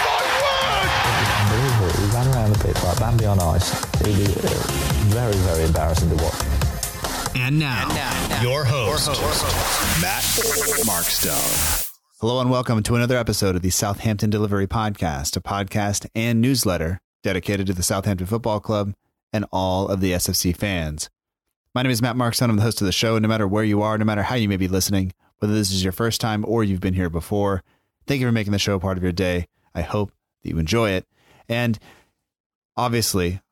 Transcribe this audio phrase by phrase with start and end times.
[1.42, 1.92] Unbelievable.
[2.00, 3.70] He ran around the pitch like Bambi on ice.
[4.00, 4.48] It uh,
[5.14, 6.34] very, very embarrassing to watch.
[7.36, 10.22] And now, and now, now your, host, your host, Matt
[10.86, 11.86] Markstone.
[12.20, 16.98] Hello and welcome to another episode of the Southampton Delivery Podcast, a podcast and newsletter
[17.22, 18.94] dedicated to the Southampton Football Club
[19.36, 21.10] and all of the SFC fans.
[21.74, 22.48] My name is Matt Markstone.
[22.48, 23.18] I'm the host of the show.
[23.18, 25.84] No matter where you are, no matter how you may be listening, whether this is
[25.84, 27.62] your first time or you've been here before,
[28.06, 29.46] thank you for making the show a part of your day.
[29.74, 30.10] I hope
[30.42, 31.06] that you enjoy it.
[31.50, 31.78] And
[32.78, 33.42] obviously,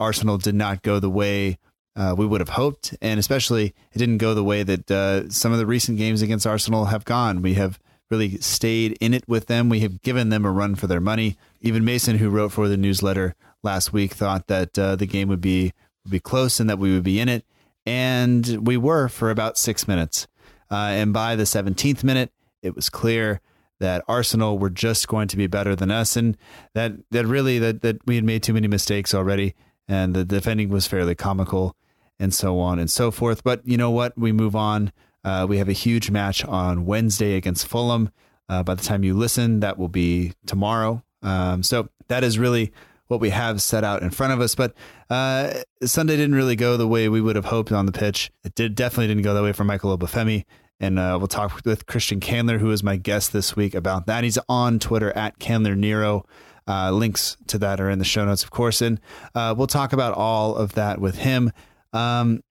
[0.00, 1.58] Arsenal did not go the way
[1.94, 5.52] uh, we would have hoped, and especially it didn't go the way that uh, some
[5.52, 7.40] of the recent games against Arsenal have gone.
[7.40, 7.78] We have
[8.10, 9.68] really stayed in it with them.
[9.68, 11.36] We have given them a run for their money.
[11.60, 15.40] Even Mason, who wrote for the newsletter last week, thought that uh, the game would
[15.40, 15.72] be
[16.04, 17.44] would be close and that we would be in it,
[17.86, 20.26] and we were for about six minutes.
[20.70, 22.30] Uh, and by the 17th minute,
[22.62, 23.40] it was clear
[23.80, 26.36] that Arsenal were just going to be better than us, and
[26.74, 29.54] that that really that that we had made too many mistakes already,
[29.88, 31.74] and the defending was fairly comical,
[32.18, 33.42] and so on and so forth.
[33.42, 34.16] But you know what?
[34.16, 34.92] We move on.
[35.24, 38.10] Uh, we have a huge match on Wednesday against Fulham.
[38.48, 41.02] Uh, by the time you listen, that will be tomorrow.
[41.22, 42.72] Um, so that is really
[43.10, 44.54] what we have set out in front of us.
[44.54, 44.72] But
[45.10, 48.30] uh, Sunday didn't really go the way we would have hoped on the pitch.
[48.44, 50.44] It did definitely didn't go that way for Michael Obafemi.
[50.78, 54.22] And uh, we'll talk with Christian Candler, who is my guest this week, about that.
[54.22, 56.24] He's on Twitter at Candler Nero.
[56.68, 58.80] Uh, links to that are in the show notes, of course.
[58.80, 59.00] And
[59.34, 61.50] uh, we'll talk about all of that with him.
[61.92, 62.42] Um,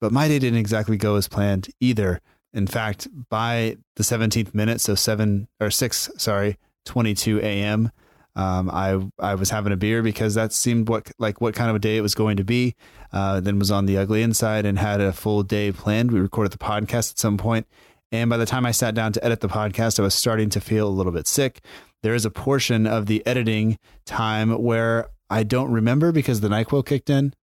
[0.00, 2.20] but my day didn't exactly go as planned either.
[2.52, 7.90] In fact, by the 17th minute, so seven or six, sorry, 22 a.m.,
[8.36, 11.76] um, I I was having a beer because that seemed what like what kind of
[11.76, 12.74] a day it was going to be.
[13.12, 16.10] Uh, then was on the ugly inside and had a full day planned.
[16.10, 17.66] We recorded the podcast at some point,
[18.10, 20.60] and by the time I sat down to edit the podcast, I was starting to
[20.60, 21.60] feel a little bit sick.
[22.02, 26.84] There is a portion of the editing time where I don't remember because the Nyquil
[26.84, 27.34] kicked in.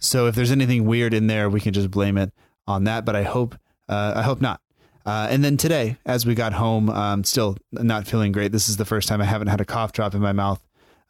[0.00, 2.32] So if there's anything weird in there, we can just blame it
[2.66, 3.04] on that.
[3.04, 3.54] But I hope
[3.88, 4.60] uh, I hope not.
[5.04, 8.52] Uh, and then today, as we got home, um, still not feeling great.
[8.52, 10.62] This is the first time I haven't had a cough drop in my mouth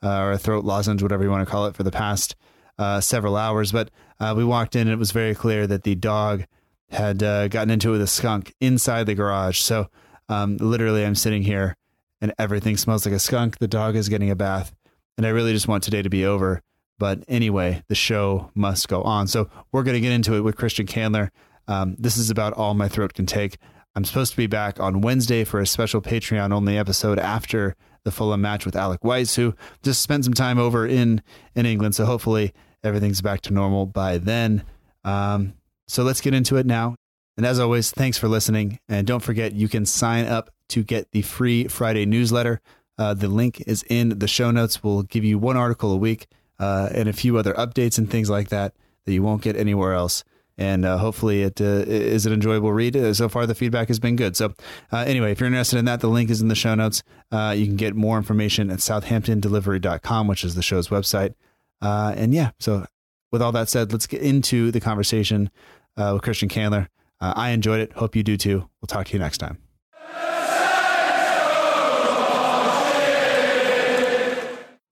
[0.02, 2.34] uh, or a throat lozenge, whatever you want to call it, for the past
[2.78, 3.72] uh, several hours.
[3.72, 6.44] But uh, we walked in and it was very clear that the dog
[6.90, 9.58] had uh, gotten into it with a skunk inside the garage.
[9.58, 9.88] So
[10.28, 11.76] um, literally, I'm sitting here
[12.20, 13.58] and everything smells like a skunk.
[13.58, 14.74] The dog is getting a bath.
[15.18, 16.62] And I really just want today to be over.
[16.98, 19.26] But anyway, the show must go on.
[19.26, 21.30] So we're going to get into it with Christian Candler.
[21.68, 23.58] Um, this is about all my throat can take.
[23.94, 28.10] I'm supposed to be back on Wednesday for a special Patreon only episode after the
[28.10, 31.22] Fulham match with Alec Weiss, who just spent some time over in
[31.54, 31.94] in England.
[31.94, 34.64] So hopefully everything's back to normal by then.
[35.04, 35.52] Um,
[35.88, 36.96] so let's get into it now.
[37.36, 38.78] And as always, thanks for listening.
[38.88, 42.60] And don't forget, you can sign up to get the free Friday newsletter.
[42.98, 44.82] Uh, the link is in the show notes.
[44.82, 46.26] We'll give you one article a week
[46.58, 48.74] uh, and a few other updates and things like that
[49.04, 50.24] that you won't get anywhere else
[50.62, 52.96] and uh, hopefully it uh, is an enjoyable read.
[52.96, 54.36] Uh, so far, the feedback has been good.
[54.36, 54.54] So,
[54.92, 57.02] uh, anyway, if you're interested in that, the link is in the show notes.
[57.32, 61.34] Uh, you can get more information at southamptondelivery.com, which is the show's website.
[61.80, 62.86] And yeah, so
[63.32, 65.50] with all that said, let's get into the conversation
[65.96, 66.88] with Christian Candler.
[67.20, 67.92] I enjoyed it.
[67.94, 68.68] Hope you do too.
[68.80, 69.58] We'll talk to you next time.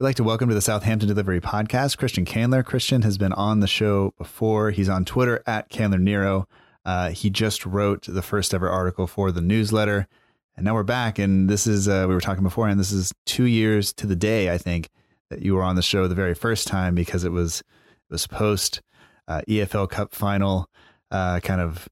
[0.00, 2.62] We'd like to welcome to the Southampton Delivery Podcast Christian Candler.
[2.64, 4.70] Christian has been on the show before.
[4.70, 6.49] He's on Twitter at Candler Nero.
[6.87, 10.08] Uh, he just wrote the first ever article for the newsletter,
[10.56, 11.19] and now we're back.
[11.19, 14.17] And this is uh, we were talking before, and this is two years to the
[14.17, 14.88] day, I think,
[15.29, 18.26] that you were on the show the very first time because it was it was
[18.26, 18.81] post
[19.29, 20.67] uh, EFL Cup final,
[21.11, 21.91] uh, kind of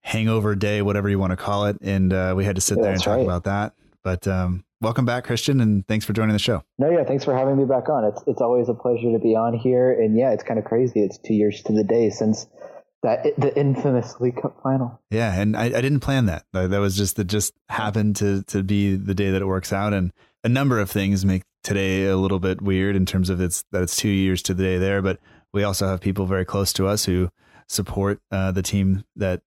[0.00, 2.84] hangover day, whatever you want to call it, and uh, we had to sit Yeah,
[2.84, 3.24] there and talk right.
[3.24, 3.74] about that.
[4.02, 6.62] But um, welcome back, Christian, and thanks for joining the show.
[6.78, 8.04] No, yeah, thanks for having me back on.
[8.04, 11.00] It's it's always a pleasure to be on here, and yeah, it's kind of crazy.
[11.00, 12.46] It's two years to the day since
[13.02, 15.00] that the infamous League Cup final.
[15.10, 16.44] Yeah, and I, I didn't plan that.
[16.52, 19.72] That that was just that just happened to to be the day that it works
[19.72, 20.12] out, and
[20.44, 23.82] a number of things make today a little bit weird in terms of it's that
[23.82, 25.18] it's two years to the day there, but
[25.52, 27.30] we also have people very close to us who
[27.68, 29.42] support uh, the team that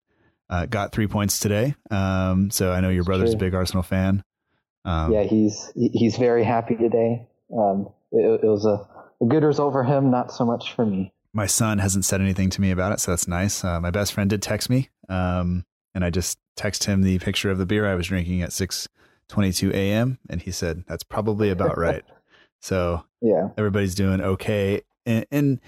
[0.49, 1.75] uh, got three points today.
[1.91, 4.23] Um, so I know your brother's a big Arsenal fan.
[4.85, 7.27] Um, yeah, he's he's very happy today.
[7.57, 8.87] Um, it, it, was a,
[9.23, 11.13] a, good result for him, not so much for me.
[11.33, 13.65] My son hasn't said anything to me about it, so that's nice.
[13.65, 15.65] Uh, my best friend did text me, um,
[15.95, 18.89] and I just texted him the picture of the beer I was drinking at six
[19.29, 20.19] twenty two a.m.
[20.29, 22.05] and he said that's probably about right.
[22.61, 24.83] so yeah, everybody's doing okay.
[25.07, 25.61] And, and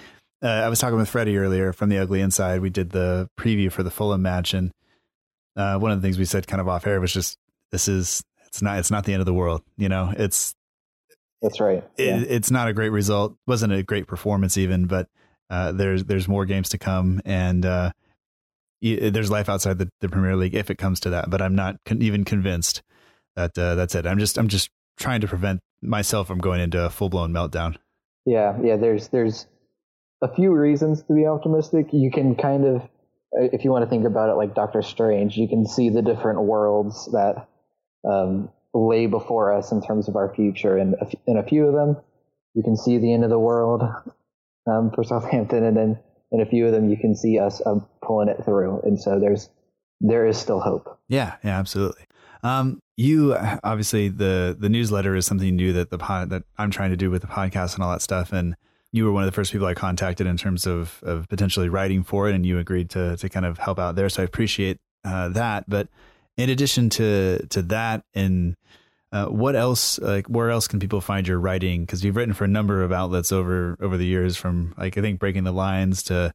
[0.43, 2.61] uh, I was talking with Freddie earlier from the Ugly Inside.
[2.61, 4.73] We did the preview for the Fulham match, and
[5.57, 7.39] uh, one of the things we said kind of off air was just
[7.73, 9.63] this is it's not it's not the end of the world.
[9.77, 10.55] You know, it's
[11.43, 11.85] that's right.
[11.97, 12.19] Yeah.
[12.19, 13.37] It, it's not a great result.
[13.47, 15.09] wasn't a great performance even, but
[15.51, 17.93] uh, there's there's more games to come, and uh,
[18.81, 21.31] there's life outside the, the, Premier League if it comes to that.
[21.31, 22.83] But I'm not con- even convinced
[23.37, 24.07] that uh, that's it.
[24.07, 27.77] I'm just I'm just trying to prevent myself from going into a full blown meltdown.
[28.25, 28.77] Yeah, yeah.
[28.77, 29.47] There's there's
[30.23, 31.89] a few reasons to be optimistic.
[31.93, 32.83] You can kind of,
[33.39, 36.03] uh, if you want to think about it like Doctor Strange, you can see the
[36.03, 37.49] different worlds that
[38.07, 40.77] um, lay before us in terms of our future.
[40.77, 40.95] And
[41.27, 41.97] in a few of them,
[42.55, 43.83] you can see the end of the world
[44.67, 45.99] um, for Southampton, and then
[46.33, 48.81] in a few of them, you can see us um, pulling it through.
[48.83, 49.51] And so there's
[50.01, 50.99] there is still hope.
[51.09, 52.05] Yeah, yeah, absolutely.
[52.43, 56.91] Um, you obviously the the newsletter is something new that the pod that I'm trying
[56.91, 58.57] to do with the podcast and all that stuff, and
[58.93, 62.03] you were one of the first people I contacted in terms of of potentially writing
[62.03, 64.09] for it, and you agreed to to kind of help out there.
[64.09, 65.69] So I appreciate uh, that.
[65.69, 65.89] But
[66.37, 68.57] in addition to to that, and
[69.13, 69.99] uh, what else?
[69.99, 71.83] Like, where else can people find your writing?
[71.83, 75.01] Because you've written for a number of outlets over over the years, from like I
[75.01, 76.35] think Breaking the Lines to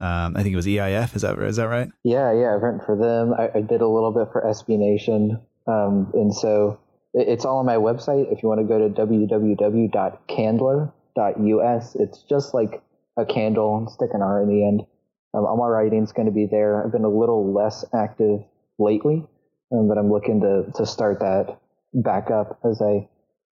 [0.00, 1.14] um, I think it was EIF.
[1.14, 1.88] Is that is that right?
[2.04, 2.54] Yeah, yeah.
[2.54, 3.34] I've written for them.
[3.34, 6.80] I, I did a little bit for SB Nation, um, and so
[7.12, 8.32] it, it's all on my website.
[8.32, 12.82] If you want to go to www.candler.us, it's just like
[13.18, 14.86] a candle, stick an R in the end.
[15.34, 16.82] Um, all my writing's going to be there.
[16.82, 18.42] I've been a little less active
[18.80, 19.24] lately,
[19.72, 21.58] um, but I'm looking to to start that
[21.94, 23.08] back up as I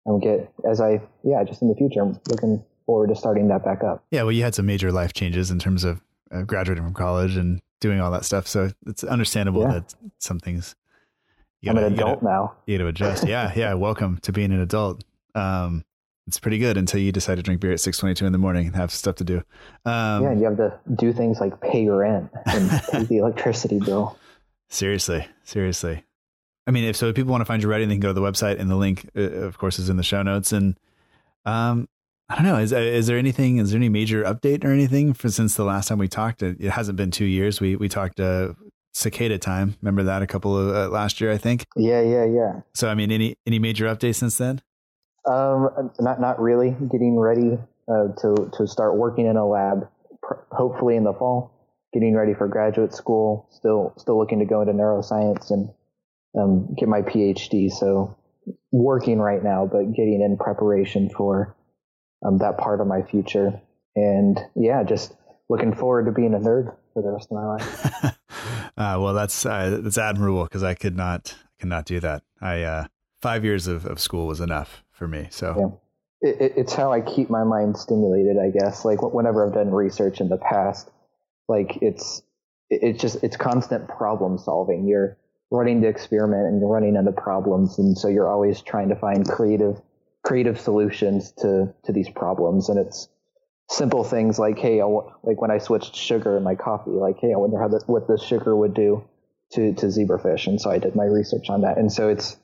[0.09, 2.01] um, get as I yeah just in the future.
[2.01, 4.05] I'm looking forward to starting that back up.
[4.11, 6.01] Yeah, well, you had some major life changes in terms of
[6.33, 9.75] uh, graduating from college and doing all that stuff, so it's understandable yeah.
[9.75, 10.75] that some things.
[11.61, 12.57] You gotta, I'm an adult you gotta, now.
[12.67, 13.29] You got to adjust.
[13.29, 13.75] yeah, yeah.
[13.75, 15.05] Welcome to being an adult.
[15.35, 15.85] Um,
[16.27, 18.39] it's pretty good until you decide to drink beer at six twenty two in the
[18.39, 19.39] morning and have stuff to do.
[19.85, 23.81] Um, yeah, you have to do things like pay your rent and pay the electricity
[23.81, 24.19] bill.
[24.69, 26.05] Seriously, seriously.
[26.67, 28.15] I mean, if so, if people want to find your writing, they can go to
[28.15, 30.53] the website, and the link, uh, of course, is in the show notes.
[30.53, 30.79] And
[31.47, 31.89] um,
[32.29, 33.57] I don't know, is is there anything?
[33.57, 36.43] Is there any major update or anything for since the last time we talked?
[36.43, 37.61] It, it hasn't been two years.
[37.61, 38.53] We we talked uh,
[38.93, 39.77] cicada time.
[39.81, 41.65] Remember that a couple of uh, last year, I think.
[41.75, 42.61] Yeah, yeah, yeah.
[42.75, 44.61] So I mean, any any major updates since then?
[45.25, 46.77] Um, not not really.
[46.91, 49.89] Getting ready uh, to to start working in a lab,
[50.23, 51.51] pr- hopefully in the fall.
[51.99, 53.49] Getting ready for graduate school.
[53.51, 55.69] Still still looking to go into neuroscience and
[56.39, 57.73] um, get my PhD.
[57.73, 58.17] So
[58.71, 61.57] working right now, but getting in preparation for
[62.25, 63.61] um, that part of my future.
[63.97, 65.13] And yeah, just
[65.49, 68.05] looking forward to being a nerd for the rest of my life.
[68.77, 72.23] uh, well, that's uh, that's admirable because I could not could not do that.
[72.41, 72.87] I uh,
[73.21, 75.27] five years of, of school was enough for me.
[75.33, 75.57] So.
[75.59, 76.31] Yeah.
[76.31, 78.85] It, it's how I keep my mind stimulated, I guess.
[78.85, 80.91] Like whenever I've done research in the past,
[81.49, 82.23] like it's
[82.71, 84.87] it's just it's constant problem solving.
[84.87, 85.17] You're
[85.51, 87.79] running the experiment and you're running into problems.
[87.79, 89.81] And so you're always trying to find creative,
[90.25, 92.69] creative solutions to, to these problems.
[92.69, 93.09] And it's
[93.71, 94.85] simple things like, Hey, I,
[95.23, 98.09] like when I switched sugar in my coffee, like, Hey, I wonder how this, what
[98.09, 99.05] this sugar would do
[99.53, 100.47] to, to zebrafish.
[100.47, 101.79] And so I did my research on that.
[101.79, 102.37] And so it's,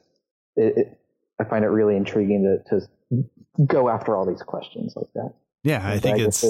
[0.56, 1.00] it, it,
[1.38, 5.34] I find it really intriguing to, to go after all these questions like that.
[5.62, 5.86] Yeah.
[5.86, 6.42] I think it's,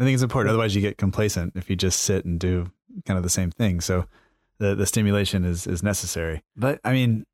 [0.00, 0.50] I think it's important.
[0.50, 2.72] Otherwise you get complacent if you just sit and do
[3.04, 3.80] kind of the same thing.
[3.82, 4.06] So
[4.58, 6.42] the the stimulation is is necessary.
[6.56, 7.26] But I mean,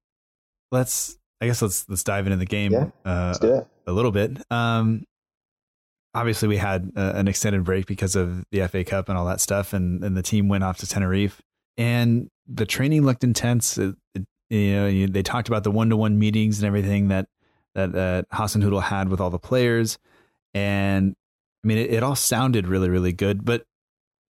[0.72, 4.38] let's I guess let's let's dive into the game yeah, uh, a, a, little bit.
[4.50, 5.04] Um,
[6.14, 9.40] obviously, we had uh, an extended break because of the FA Cup and all that
[9.40, 11.42] stuff, and and the team went off to Tenerife,
[11.76, 13.78] and the training looked intense.
[13.78, 17.28] It, it, you know, they talked about the one to one meetings and everything that
[17.74, 19.98] that that Hasenhüttl had with all the players,
[20.54, 21.14] and
[21.66, 23.64] I mean, it, it all sounded really really good, but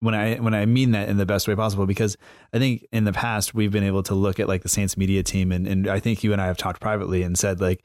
[0.01, 2.17] when I when I mean that in the best way possible because
[2.53, 5.23] I think in the past we've been able to look at like the Saints media
[5.23, 7.85] team and and I think you and I have talked privately and said like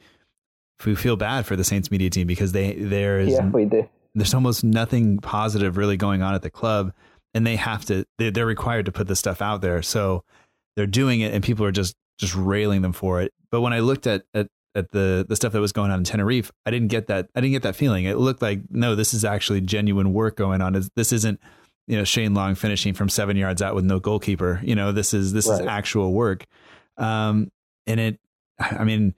[0.86, 3.88] we feel bad for the Saints media team because they there is yeah we do.
[4.16, 6.94] there's almost nothing positive really going on at the club
[7.34, 9.82] and they have to they're, they're required to put this stuff out there.
[9.82, 10.24] So
[10.76, 13.34] they're doing it and people are just just railing them for it.
[13.52, 16.04] But when I looked at at at the the stuff that was going on in
[16.04, 17.30] Tenerife, I didn't get that.
[17.36, 18.06] I didn't get that feeling.
[18.06, 20.82] It looked like no, this is actually genuine work going on.
[20.96, 21.40] This isn't
[21.88, 24.60] you know Shane Long finishing from seven yards out with no goalkeeper.
[24.64, 25.62] You know this is this right.
[25.62, 26.46] is actual work.
[26.98, 27.52] Um,
[27.88, 28.20] and it,
[28.60, 29.16] I mean,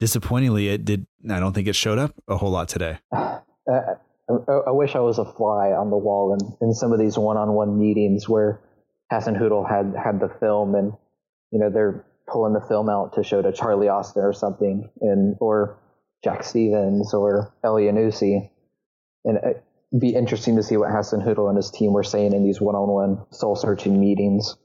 [0.00, 1.06] disappointingly, it did.
[1.28, 2.98] I don't think it showed up a whole lot today.
[3.70, 3.94] Uh,
[4.28, 7.16] I, I, wish I was a fly on the wall in, in some of these
[7.16, 8.60] one-on-one meetings where
[9.12, 10.92] Hasenhüttl had had the film and
[11.52, 15.36] you know they're pulling the film out to show to Charlie Austin or something, and
[15.40, 15.78] or
[16.24, 18.50] Jack Stephens or Elyounoussi,
[19.24, 19.62] and it'd
[19.98, 23.98] be interesting to see what Hasenhüttl and his team were saying in these one-on-one soul-searching
[23.98, 24.56] meetings.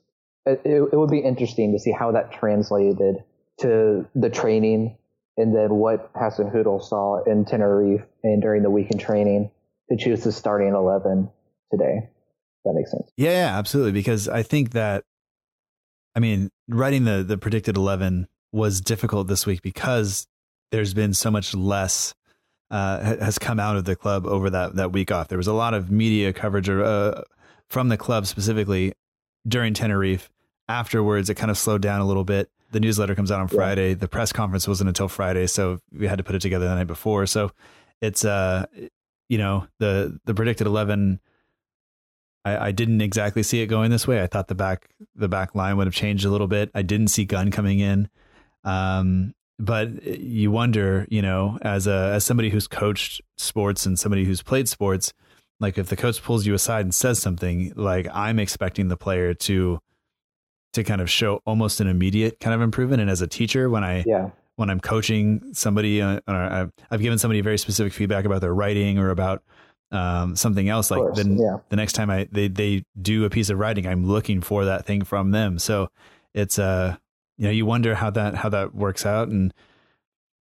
[0.46, 3.18] It, it, it would be interesting to see how that translated
[3.60, 4.98] to the training
[5.36, 9.52] and then what Hasenhüttl saw in Tenerife and during the weekend training
[9.90, 11.30] to choose the starting 11
[11.72, 12.10] today.
[12.66, 13.10] That makes sense.
[13.18, 13.94] Yeah, absolutely.
[13.94, 15.04] Because I think that,
[16.16, 20.28] I mean, writing the, the predicted 11 was difficult this week because
[20.72, 22.14] there's been so much less
[22.70, 25.30] uh, has come out of the club over that, that week off.
[25.30, 27.22] There was a lot of media coverage uh,
[27.70, 28.94] from the club specifically
[29.48, 30.30] during Tenerife.
[30.70, 33.90] Afterwards, it kind of slowed down a little bit the newsletter comes out on Friday.
[33.90, 33.96] Yeah.
[33.96, 36.88] The press conference wasn't until Friday, so we had to put it together the night
[36.88, 37.26] before.
[37.26, 37.52] So
[38.02, 38.66] it's uh,
[39.30, 41.20] you know, the the predicted eleven.
[42.48, 44.22] I, I didn't exactly see it going this way.
[44.22, 46.72] I thought the back the back line would have changed a little bit.
[46.74, 48.10] I didn't see Gunn coming in,
[48.64, 54.24] um, but you wonder, you know, as a as somebody who's coached sports and somebody
[54.24, 55.14] who's played sports,
[55.60, 59.34] like if the coach pulls you aside and says something, like I'm expecting the player
[59.34, 59.80] to
[60.74, 63.02] to kind of show almost an immediate kind of improvement.
[63.02, 64.30] And as a teacher, when I yeah.
[64.56, 69.00] when I'm coaching somebody, uh, I've, I've given somebody very specific feedback about their writing
[69.00, 69.44] or about
[69.92, 70.92] um, something else.
[70.92, 71.58] Like then yeah.
[71.70, 74.86] the next time I they they do a piece of writing, I'm looking for that
[74.86, 75.60] thing from them.
[75.60, 75.90] So
[76.34, 76.98] it's uh
[77.38, 79.54] you know you wonder how that how that works out and.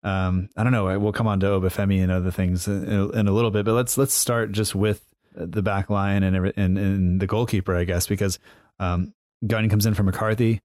[0.04, 1.00] Um, I don't know.
[1.00, 3.74] We'll come on to Obafemi and other things in a, in a little bit, but
[3.74, 5.04] let's let's start just with
[5.36, 8.40] the back line and and, and the goalkeeper, I guess, because
[8.80, 9.14] um,
[9.46, 10.62] Gunn comes in for McCarthy,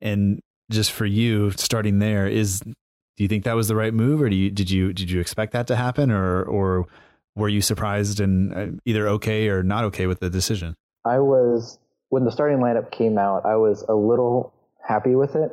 [0.00, 2.74] and just for you starting there is do
[3.24, 5.52] you think that was the right move, or do you did you did you expect
[5.52, 6.86] that to happen, or or
[7.38, 10.74] were you surprised and uh, either okay or not okay with the decision?
[11.04, 11.78] I was
[12.10, 13.46] when the starting lineup came out.
[13.46, 14.52] I was a little
[14.86, 15.50] happy with it.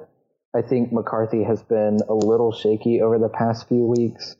[0.55, 4.35] I think McCarthy has been a little shaky over the past few weeks.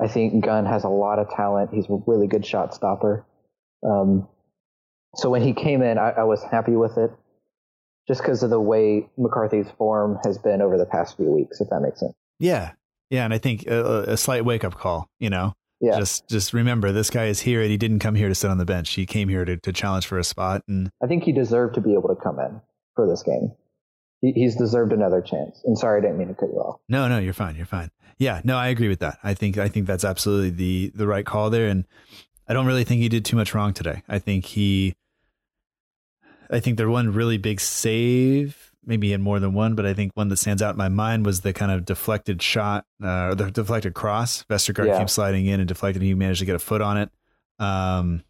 [0.00, 1.70] I think Gunn has a lot of talent.
[1.72, 3.24] He's a really good shot stopper.
[3.82, 4.28] Um,
[5.16, 7.10] so when he came in, I, I was happy with it
[8.06, 11.68] just because of the way McCarthy's form has been over the past few weeks, if
[11.70, 12.14] that makes sense.
[12.38, 12.72] Yeah.
[13.10, 13.24] Yeah.
[13.24, 15.98] And I think a, a slight wake up call, you know, yeah.
[15.98, 18.58] just, just remember this guy is here and he didn't come here to sit on
[18.58, 18.92] the bench.
[18.94, 20.62] He came here to, to challenge for a spot.
[20.68, 22.60] And I think he deserved to be able to come in
[22.94, 23.52] for this game.
[24.20, 25.60] He, he's deserved another chance.
[25.64, 26.80] And sorry, I didn't mean to cut you off.
[26.88, 27.56] No, no, you're fine.
[27.56, 27.90] You're fine.
[28.18, 28.40] Yeah.
[28.44, 29.18] No, I agree with that.
[29.22, 31.68] I think, I think that's absolutely the, the right call there.
[31.68, 31.84] And
[32.48, 34.02] I don't really think he did too much wrong today.
[34.08, 34.94] I think he,
[36.50, 40.12] I think the one really big save, maybe in more than one, but I think
[40.14, 43.34] one that stands out in my mind was the kind of deflected shot uh, or
[43.34, 44.44] the deflected cross.
[44.44, 44.98] Vestergaard yeah.
[44.98, 46.02] came sliding in and deflected.
[46.02, 47.10] And he managed to get a foot on it.
[47.58, 48.22] Um,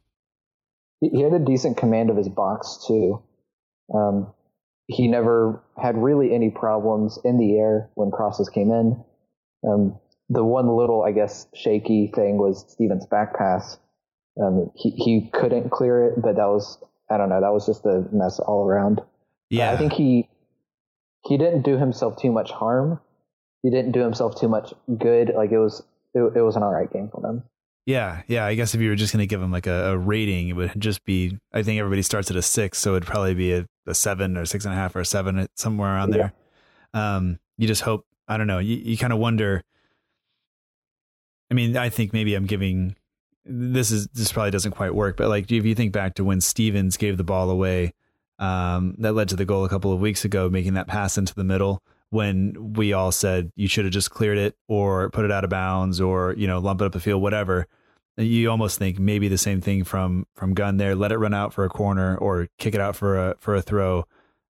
[1.01, 3.23] he had a decent command of his box too.
[3.95, 4.33] Um,
[4.87, 9.05] he never had really any problems in the air when crosses came in.
[9.69, 9.99] Um,
[10.29, 13.79] the one little, I guess, shaky thing was Stephens' back pass.
[14.41, 16.79] Um, he, he couldn't clear it, but that was
[17.11, 17.41] I don't know.
[17.41, 19.01] That was just a mess all around.
[19.51, 20.29] Yeah, uh, I think he
[21.29, 23.01] he didn't do himself too much harm.
[23.63, 25.33] He didn't do himself too much good.
[25.35, 25.83] Like it was
[26.15, 27.43] it, it was an all right game for him.
[27.85, 28.45] Yeah, yeah.
[28.45, 30.55] I guess if you were just going to give him like a, a, rating, it
[30.55, 31.39] would just be.
[31.53, 34.45] I think everybody starts at a six, so it'd probably be a, a seven or
[34.45, 36.33] six and a half or a seven, somewhere around there.
[36.95, 37.17] Yeah.
[37.17, 38.05] Um, you just hope.
[38.27, 38.59] I don't know.
[38.59, 39.63] You you kind of wonder.
[41.49, 42.97] I mean, I think maybe I'm giving
[43.45, 46.41] this is this probably doesn't quite work, but like if you think back to when
[46.41, 47.95] Stephens gave the ball away,
[48.39, 51.35] um, that led to the goal a couple of weeks ago, making that pass into
[51.35, 55.33] the middle when we all said you should have just cleared it or put it
[55.33, 57.67] out of bounds or you know lump it up the field, whatever.
[58.17, 60.95] You almost think maybe the same thing from from Gunn there.
[60.95, 63.63] Let it run out for a corner or kick it out for a for a
[63.63, 64.07] throw,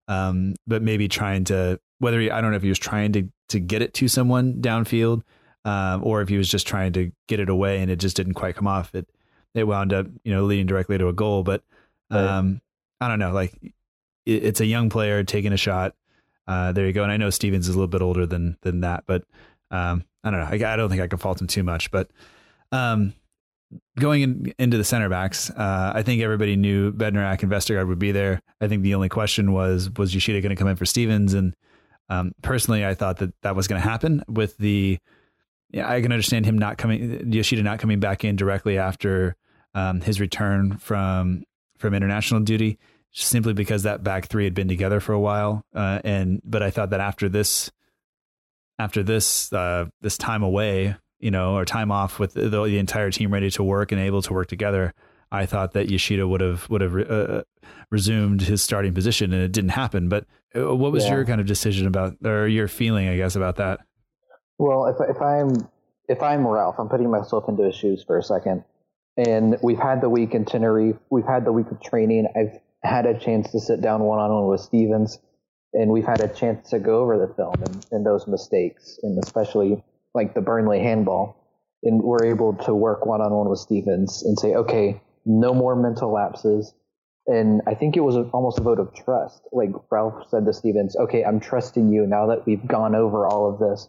[0.09, 3.29] um, but maybe trying to whether he, I don't know if he was trying to
[3.49, 5.23] to get it to someone downfield
[5.65, 8.35] um, or if he was just trying to get it away and it just didn't
[8.35, 8.95] quite come off.
[8.95, 9.09] It
[9.55, 11.43] it wound up you know leading directly to a goal.
[11.43, 11.65] But
[12.11, 12.61] um, right.
[13.01, 13.53] I don't know, like
[14.25, 15.95] it, it's a young player taking a shot.
[16.47, 17.03] Uh, there you go.
[17.03, 19.25] And I know Stephens is a little bit older than than that, but
[19.71, 20.47] um, I don't know.
[20.47, 21.91] I, I, don't think I can fault him too much.
[21.91, 22.11] But
[22.71, 23.15] um,
[23.99, 27.99] going in, into the center backs, uh, I think everybody knew Bednarek and Vestergaard would
[27.99, 28.41] be there.
[28.61, 31.35] I think the only question was was Yoshida going to come in for Stephens?
[31.35, 31.55] And
[32.09, 34.99] um, personally, I thought that that was going to happen with the
[35.71, 39.35] yeah, I can understand him not coming, Yoshida not coming back in directly after
[39.75, 41.43] um, his return from
[41.79, 42.79] from international duty,
[43.13, 45.65] simply because that back three had been together for a while.
[45.75, 47.71] Uh, and but I thought that after this,
[48.79, 53.11] after this uh, this time away, you know, or time off with the, the, entire
[53.11, 54.93] team ready to work and able to work together,
[55.33, 57.43] I thought that Yoshida would have would have re, uh,
[57.91, 60.09] resumed his starting position, and it didn't happen.
[60.09, 61.15] But uh, what was yeah.
[61.15, 63.81] your kind of decision about, or your feeling, I guess, about that?
[64.59, 65.69] Well, if if I'm
[66.09, 68.65] if I'm Ralph, I'm putting myself into his shoes for a second.
[69.17, 70.97] And we've had the week in Tenerife.
[71.11, 72.29] We've had the week of training.
[72.37, 75.19] I've had a chance to sit down one on one with Stephens,
[75.73, 79.19] and we've had a chance to go over the film and, and those mistakes, and
[79.23, 79.83] especially
[80.15, 81.43] like the Burnley handball.
[81.83, 85.77] And we're able to work one on one with Stephens and say, okay, no more
[85.77, 86.75] mental lapses.
[87.27, 89.43] And I think it was almost a vote of trust.
[89.53, 93.53] Like Ralph said to Stephens, okay, I'm trusting you now that we've gone over all
[93.53, 93.89] of this.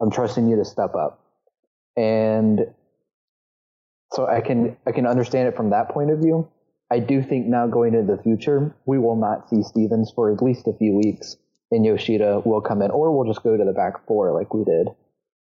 [0.00, 1.20] I'm trusting you to step up.
[1.96, 2.66] And
[4.12, 6.48] so I can I can understand it from that point of view.
[6.90, 10.42] I do think now going into the future, we will not see Stephens for at
[10.42, 11.36] least a few weeks,
[11.70, 14.64] and Yoshida will come in, or we'll just go to the back four like we
[14.64, 14.88] did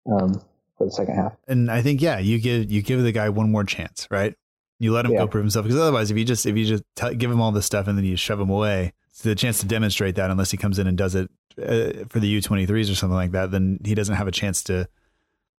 [0.09, 0.41] um,
[0.77, 1.33] for the second half.
[1.47, 4.35] And I think yeah, you give you give the guy one more chance, right?
[4.79, 5.19] You let him yeah.
[5.19, 7.51] go prove himself because otherwise, if you just if you just t- give him all
[7.51, 10.51] this stuff and then you shove him away, it's the chance to demonstrate that unless
[10.51, 11.29] he comes in and does it
[11.61, 14.31] uh, for the U twenty threes or something like that, then he doesn't have a
[14.31, 14.87] chance to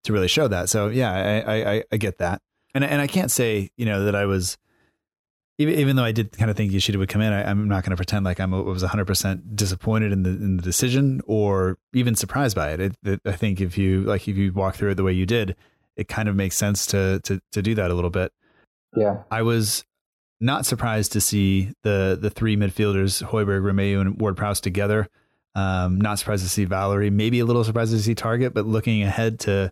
[0.04, 0.70] to really show that.
[0.70, 1.12] So yeah,
[1.46, 2.40] I I, I get that
[2.74, 4.58] and and I can't say you know that I was
[5.58, 7.84] even even though I did kind of think Yoshida would come in, I, am not
[7.84, 11.78] going to pretend like I was 100 percent disappointed in the in the decision or
[11.92, 12.80] even surprised by it.
[12.80, 13.20] It, it.
[13.24, 15.54] I think if you like if you walk through it the way you did,
[15.96, 18.32] it kind of makes sense to to to do that a little bit.
[18.96, 19.84] Yeah, I was
[20.40, 25.08] not surprised to see the the three midfielders Højbjerg, Romeu, and Ward Prowse together.
[25.54, 27.10] Um, not surprised to see Valery.
[27.10, 29.70] Maybe a little surprised to see Targett, but looking ahead to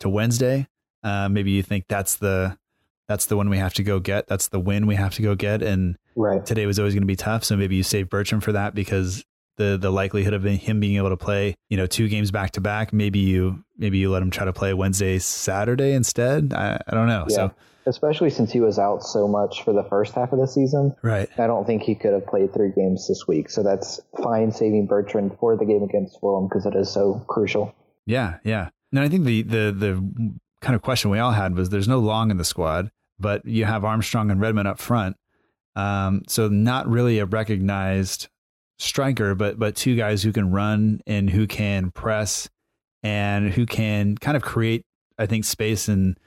[0.00, 0.68] to Wednesday,
[1.02, 2.56] uh, maybe you think that's the
[3.08, 4.26] that's the one we have to go get.
[4.28, 5.62] That's the win we have to go get.
[5.62, 6.44] And right.
[6.44, 7.44] today was always going to be tough.
[7.44, 9.24] So maybe you save Bertrand for that because
[9.56, 12.60] the the likelihood of him being able to play, you know, two games back to
[12.60, 12.92] back.
[12.92, 16.54] Maybe you maybe you let him try to play Wednesday, Saturday instead.
[16.54, 17.26] I, I don't know.
[17.28, 17.36] Yeah.
[17.36, 17.54] So
[17.86, 21.28] especially since he was out so much for the first half of the season, right?
[21.38, 23.50] I don't think he could have played three games this week.
[23.50, 27.74] So that's fine saving Bertrand for the game against Fulham because it is so crucial.
[28.06, 28.70] Yeah, yeah.
[28.92, 31.98] And I think the the the kind of question we all had was there's no
[31.98, 35.16] long in the squad, but you have Armstrong and Redmond up front.
[35.76, 38.28] Um, so not really a recognized
[38.78, 42.48] striker, but but two guys who can run and who can press
[43.02, 44.84] and who can kind of create,
[45.18, 46.18] I think, space and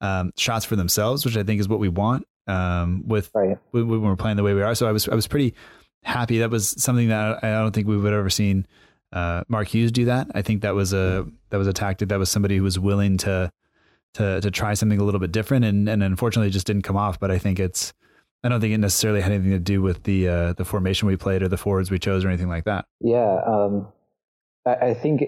[0.00, 3.56] um, shots for themselves, which I think is what we want um, with right.
[3.70, 4.74] when we're playing the way we are.
[4.74, 5.54] So I was I was pretty
[6.02, 6.38] happy.
[6.38, 8.66] That was something that I don't think we would have ever seen
[9.12, 10.28] uh, Mark Hughes do that.
[10.34, 12.08] I think that was a that was a tactic.
[12.08, 13.50] That was somebody who was willing to
[14.14, 16.96] to to try something a little bit different, and and unfortunately, it just didn't come
[16.96, 17.20] off.
[17.20, 17.92] But I think it's
[18.44, 21.16] I don't think it necessarily had anything to do with the uh, the formation we
[21.16, 22.84] played or the forwards we chose or anything like that.
[23.00, 23.88] Yeah, um,
[24.66, 25.22] I, I, think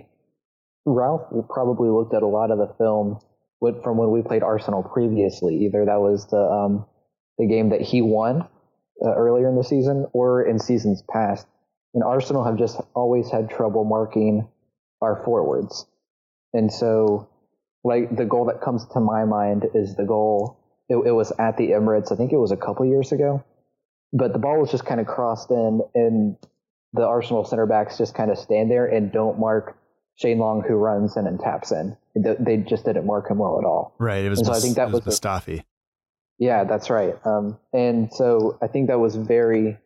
[0.84, 3.18] Ralph probably looked at a lot of the film
[3.60, 5.64] with, from when we played Arsenal previously.
[5.64, 6.84] Either that was the um,
[7.38, 8.42] the game that he won
[9.02, 11.46] uh, earlier in the season, or in seasons past.
[11.94, 14.46] And Arsenal have just always had trouble marking
[15.00, 15.86] our forwards,
[16.52, 17.30] and so
[17.86, 20.58] like the goal that comes to my mind is the goal.
[20.88, 22.10] It, it was at the Emirates.
[22.10, 23.44] I think it was a couple years ago,
[24.12, 26.36] but the ball was just kind of crossed in, and
[26.92, 29.78] the Arsenal center backs just kind of stand there and don't mark
[30.16, 31.96] Shane Long, who runs in and taps in.
[32.16, 33.94] They just didn't mark him well at all.
[34.00, 34.24] Right.
[34.24, 34.40] It was.
[34.40, 35.62] And so I think that was, was Mustafi.
[36.38, 37.14] Yeah, that's right.
[37.24, 39.78] Um, and so I think that was very.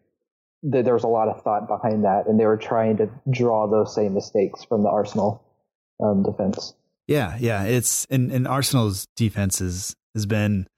[0.62, 3.94] There was a lot of thought behind that, and they were trying to draw those
[3.94, 5.42] same mistakes from the Arsenal
[6.02, 6.74] um, defense.
[7.10, 7.64] Yeah, yeah.
[7.64, 10.68] It's and, and Arsenal's defense has has been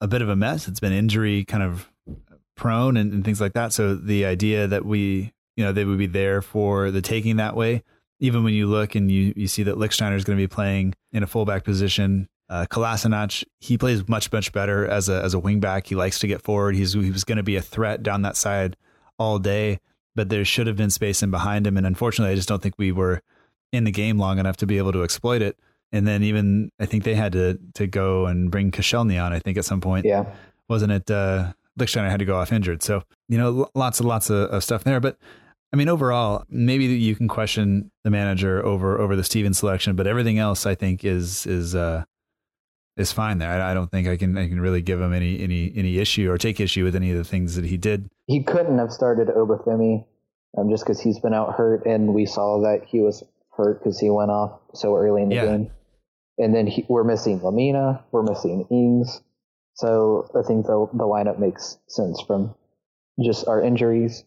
[0.00, 0.68] a bit of a mess.
[0.68, 1.90] It's been injury kind of
[2.56, 3.72] prone and, and things like that.
[3.72, 7.56] So the idea that we, you know, they would be there for the taking that
[7.56, 7.82] way,
[8.20, 10.94] even when you look and you, you see that Lichtsteiner is going to be playing
[11.12, 12.28] in a fullback position.
[12.48, 15.86] Uh, Kolasinac, he plays much, much better as a, as a wingback.
[15.86, 16.76] He likes to get forward.
[16.76, 18.76] He's, he was going to be a threat down that side
[19.18, 19.78] all day,
[20.14, 21.76] but there should have been space in behind him.
[21.76, 23.22] And unfortunately, I just don't think we were
[23.72, 25.58] in the game long enough to be able to exploit it.
[25.92, 29.32] And then even I think they had to to go and bring Koscielny on.
[29.32, 30.26] I think at some point, yeah,
[30.68, 31.10] wasn't it?
[31.10, 32.82] Uh, Lichtsteiner had to go off injured.
[32.82, 35.00] So you know, lots and lots of, of stuff there.
[35.00, 35.16] But
[35.72, 40.06] I mean, overall, maybe you can question the manager over over the Steven selection, but
[40.06, 42.04] everything else I think is is uh,
[42.96, 43.50] is fine there.
[43.50, 46.30] I, I, don't think I can I can really give him any any any issue
[46.30, 48.10] or take issue with any of the things that he did.
[48.26, 50.04] He couldn't have started Obafemi
[50.56, 53.22] um, just because he's been out hurt, and we saw that he was
[53.58, 55.44] hurt because he went off so early in the yeah.
[55.44, 55.70] game.
[56.38, 59.20] and then he, we're missing Lemina, we're missing Ings.
[59.74, 62.54] So I think the the lineup makes sense from
[63.22, 64.24] just our injuries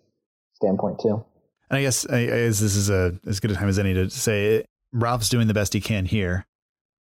[0.53, 1.25] standpoint too.
[1.69, 4.09] And I guess I, guess this is a as good a time as any to
[4.09, 6.45] say it, Ralph's doing the best he can here,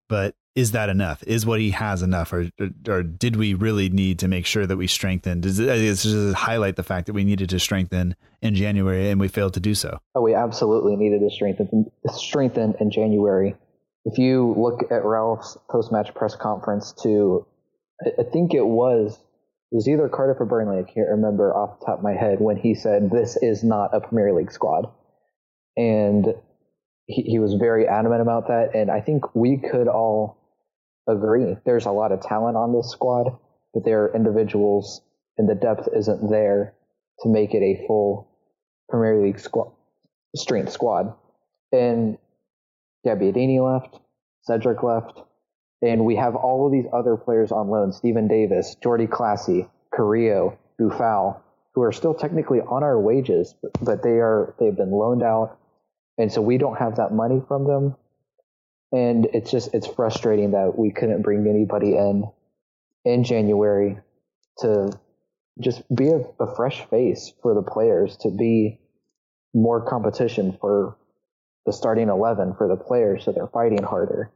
[0.08, 1.22] but is that enough?
[1.26, 2.50] Is what he has enough, or
[2.88, 5.42] or did we really need to make sure that we strengthened?
[5.42, 9.54] Does it, highlight the fact that we needed to strengthen in January and we failed
[9.54, 9.98] to do so?
[10.14, 13.54] Oh, we absolutely needed to strengthen strengthen in January.
[14.04, 17.46] If you look at Ralph's post match press conference, to
[18.18, 20.78] I think it was it was either Cardiff or Burnley.
[20.78, 23.94] I can't remember off the top of my head when he said this is not
[23.94, 24.90] a Premier League squad,
[25.76, 26.26] and
[27.06, 28.74] he, he was very adamant about that.
[28.74, 30.39] And I think we could all
[31.10, 31.56] agree.
[31.64, 33.36] There's a lot of talent on this squad,
[33.74, 35.02] but there are individuals
[35.40, 36.74] and the depth isn't there
[37.20, 38.28] to make it a full
[38.90, 39.40] Premier League
[40.36, 41.14] strength squad.
[41.72, 42.18] And
[43.06, 43.98] Gabbiadini left,
[44.42, 45.22] Cedric left,
[45.80, 50.58] and we have all of these other players on loan: Steven Davis, Jordy Clasie, Carrillo,
[50.78, 51.40] Boufal,
[51.74, 55.58] who are still technically on our wages, but, but they are they've been loaned out,
[56.18, 57.96] and so we don't have that money from them
[58.92, 62.24] and it's just it's frustrating that we couldn't bring anybody in
[63.04, 63.98] in January
[64.58, 64.90] to
[65.60, 68.78] just be a, a, fresh face for the players to be
[69.54, 70.96] more competition for
[71.66, 74.30] the starting 11 for the players so they're fighting harder.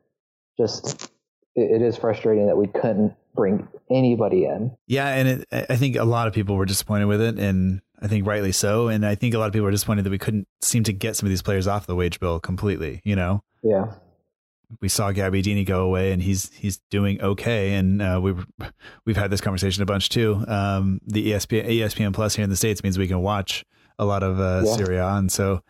[0.58, 1.10] Just
[1.54, 4.76] it, it is frustrating that we couldn't bring anybody in.
[4.86, 8.06] Yeah and it, i think a lot of people were disappointed with it and i
[8.06, 8.88] think rightly so.
[8.88, 11.16] And i think a lot of people were disappointed that we couldn't seem to get
[11.16, 13.42] some of these players off the wage bill completely you know?
[13.62, 13.94] Yeah
[14.80, 17.74] we saw Gabby Gabbiadini go away, and he's he's doing okay.
[17.74, 18.34] And uh, we
[19.04, 20.44] we've had this conversation a bunch too.
[20.46, 23.64] Um, the ESPN ESPN Plus here in the states means we can watch
[23.98, 24.76] a lot of uh, yeah.
[24.76, 25.62] Serie A, and so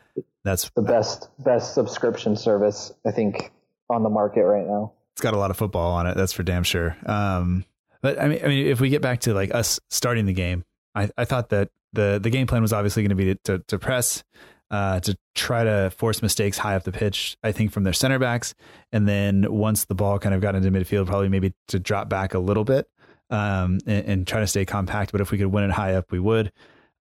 [0.45, 3.53] that's the best best subscription service I think
[3.91, 4.93] on the market right now.
[5.13, 6.17] It's got a lot of football on it.
[6.17, 6.97] That's for damn sure.
[7.07, 7.65] Um,
[8.03, 10.65] but I mean, I mean, if we get back to like us starting the game,
[10.95, 13.79] I, I thought that the the game plan was obviously going to be to, to
[13.79, 14.25] press
[14.71, 18.19] uh, to try to force mistakes high up the pitch, I think, from their center
[18.19, 18.55] backs.
[18.93, 22.35] And then once the ball kind of got into midfield, probably maybe to drop back
[22.35, 22.89] a little bit
[23.31, 25.13] um, and, and, try to stay compact.
[25.13, 26.53] But if we could win it high up, we would.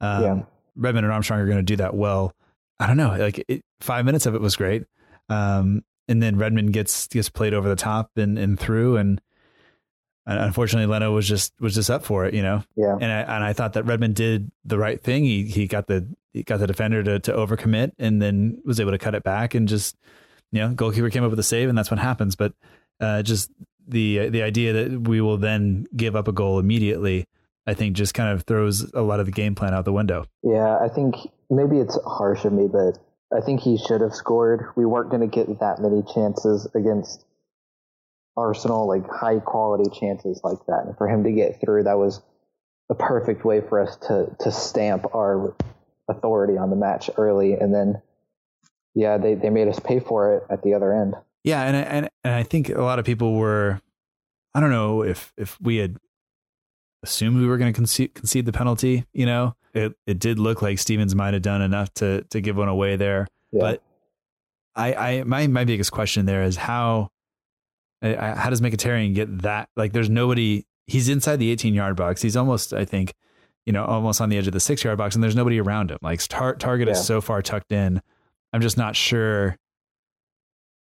[0.01, 0.41] Um, yeah.
[0.75, 2.33] Redmond and Armstrong are going to do that well.
[2.79, 3.15] I don't know.
[3.17, 4.83] Like it, five minutes of it was great.
[5.29, 9.21] Um, and then Redmond gets gets played over the top and, and through and
[10.25, 12.63] unfortunately Leno was just was just up for it, you know.
[12.75, 12.95] Yeah.
[12.99, 15.23] And I and I thought that Redmond did the right thing.
[15.23, 18.91] He he got the he got the defender to to overcommit and then was able
[18.91, 19.97] to cut it back and just
[20.51, 22.35] you know goalkeeper came up with a save and that's what happens.
[22.35, 22.53] But
[22.99, 23.51] uh, just
[23.87, 27.27] the the idea that we will then give up a goal immediately,
[27.67, 30.25] I think just kind of throws a lot of the game plan out the window.
[30.41, 31.15] Yeah, I think
[31.49, 32.97] maybe it's harsh of me, but
[33.35, 34.67] I think he should have scored.
[34.75, 37.25] We weren't going to get that many chances against
[38.35, 40.85] Arsenal, like high quality chances like that.
[40.85, 42.21] And for him to get through, that was
[42.89, 45.55] a perfect way for us to to stamp our
[46.09, 47.53] authority on the match early.
[47.53, 48.01] And then,
[48.95, 51.15] yeah, they, they made us pay for it at the other end.
[51.43, 53.79] Yeah, and and and I think a lot of people were,
[54.53, 55.97] I don't know if if we had
[57.03, 59.05] assumed we were going to concede, concede the penalty.
[59.13, 62.57] You know, it it did look like Stephens might have done enough to to give
[62.57, 63.59] one away there, yeah.
[63.59, 63.83] but.
[64.75, 67.11] I, I my my biggest question there is how
[68.03, 69.69] Uh, uh, how does Mkhitaryan get that?
[69.75, 70.65] Like, there's nobody.
[70.87, 72.21] He's inside the 18 yard box.
[72.21, 73.13] He's almost, I think,
[73.65, 75.91] you know, almost on the edge of the six yard box, and there's nobody around
[75.91, 75.99] him.
[76.01, 76.91] Like, tar- Targett yeah.
[76.91, 78.01] is so far tucked in.
[78.51, 79.57] I'm just not sure.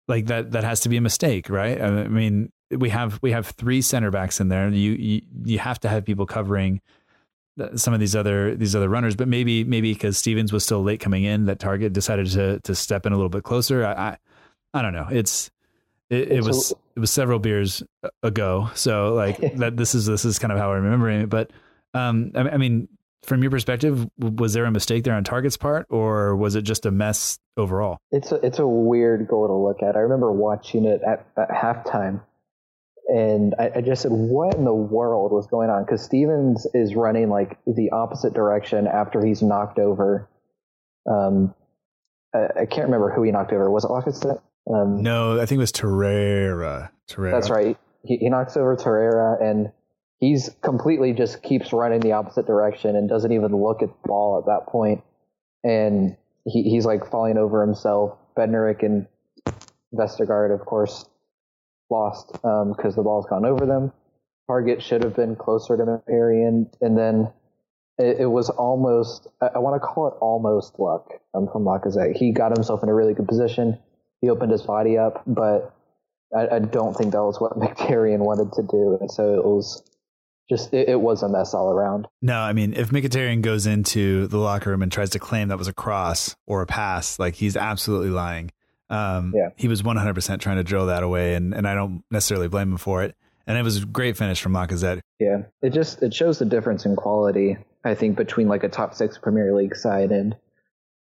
[0.09, 1.80] Like that, that has to be a mistake, right?
[1.80, 4.68] I mean, we have we have three center backs in there.
[4.68, 6.80] You you you have to have people covering
[7.74, 11.00] some of these other these other runners, but maybe maybe because Stephens was still late
[11.00, 13.85] coming in, that Targett decided to to step in a little bit closer.
[13.85, 14.18] I I,
[14.74, 15.09] I don't know.
[15.11, 15.50] It's
[16.09, 17.82] it, it was it was several beers
[18.22, 19.78] ago, so like that.
[19.78, 21.30] This is this is kind of how I'm remembering it.
[21.30, 21.50] But
[21.94, 22.88] um, I, I mean,
[23.22, 26.84] from your perspective, was there a mistake there on Targett's part, or was it just
[26.84, 27.96] a mess overall?
[28.12, 29.96] It's a it's a weird goal to look at.
[29.96, 32.20] I remember watching it at, at halftime,
[33.08, 36.94] and I, I, just said, "What in the world was going on?" Because Stephens is
[36.94, 40.28] running like the opposite direction after he's knocked over.
[41.10, 41.54] Um,
[42.34, 43.70] I, I can't remember who he knocked over.
[43.70, 44.42] Was it Lacazette?
[44.68, 46.90] Um, no, I think it was Torreira.
[47.09, 47.33] Torreira.
[47.33, 47.79] That's right.
[48.05, 49.73] He, he knocks over Torreira, and
[50.18, 54.38] he's completely just keeps running the opposite direction and doesn't even look at the ball
[54.38, 55.03] at that point.
[55.64, 58.16] And he, he's like falling over himself.
[58.37, 59.07] Bednarek and
[59.94, 61.05] Vestergaard, of course,
[61.90, 63.92] lost because um, the ball's gone over them.
[64.49, 67.33] Targett should have been closer to Marion, and then
[67.99, 72.16] it, it was almost, I, I want to call it almost luck um, from Lacazette.
[72.16, 73.79] He got himself in a really good position
[74.20, 75.74] he opened his body up, but
[76.37, 79.83] I, I don't think that was what Mkhitaryan wanted to do, and so it was
[80.48, 82.09] just it, it, was a mess all around.
[82.20, 85.59] No, I mean, if Mkhitaryan goes into the locker room and tries to claim that
[85.59, 88.50] was a cross or a pass, like he's absolutely lying.
[88.90, 89.50] Um, yeah.
[89.56, 92.76] He was 100% trying to drill that away, and, and I don't necessarily blame him
[92.76, 93.14] for it.
[93.46, 95.00] And it was a great finish from Lacazette.
[95.18, 97.56] Yeah, it just it shows the difference in quality.
[97.85, 100.37] I think between like a top six Premier League side and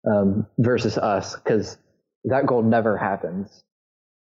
[0.09, 1.77] um, versus us, because
[2.25, 3.63] that goal never happens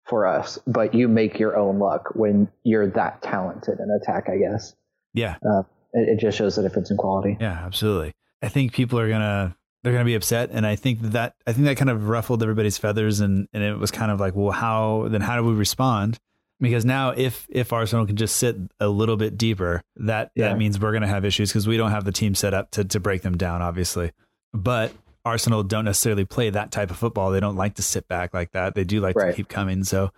[0.06, 0.58] for us.
[0.66, 4.74] But you make your own luck when you're that talented in attack, I guess.
[5.14, 5.36] Yeah.
[5.44, 7.36] Uh, it, it, just shows the difference in quality.
[7.40, 8.14] Yeah, absolutely.
[8.42, 11.66] I think people are gonna they're gonna be upset, and I think that I think
[11.66, 15.08] that kind of ruffled everybody's feathers, and and it was kind of like, well, how
[15.08, 16.18] then how do we respond?
[16.60, 20.48] Because now, if if Arsenal can just sit a little bit deeper, that yeah.
[20.48, 22.84] that means we're gonna have issues because we don't have the team set up to
[22.84, 24.12] to break them down, obviously.
[24.52, 24.92] But
[25.28, 27.30] Arsenal don't necessarily play that type of football.
[27.30, 28.74] They don't like to sit back like that.
[28.74, 29.30] They do like right.
[29.30, 29.84] to keep coming.
[29.84, 30.10] So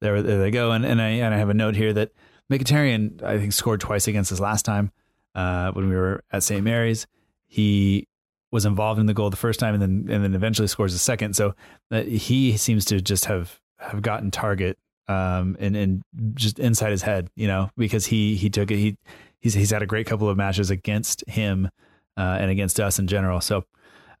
[0.00, 0.72] there, there they go.
[0.72, 2.12] And and I and I have a note here that
[2.50, 4.90] Mkhitaryan, I think, scored twice against us last time
[5.34, 6.62] uh, when we were at St.
[6.62, 7.06] Mary's.
[7.46, 8.08] He
[8.50, 10.98] was involved in the goal the first time, and then and then eventually scores the
[10.98, 11.34] second.
[11.34, 11.54] So
[11.90, 14.74] uh, he seems to just have have gotten Targett
[15.08, 16.02] um, and and
[16.34, 18.76] just inside his head, you know, because he he took it.
[18.76, 18.96] He
[19.40, 21.68] he's he's had a great couple of matches against him
[22.16, 23.40] uh, and against us in general.
[23.40, 23.64] So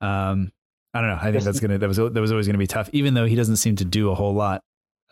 [0.04, 0.52] um,
[0.92, 1.18] I don't know.
[1.20, 3.34] I think that's gonna that was that was always gonna be tough, even though he
[3.34, 4.62] doesn't seem to do a whole lot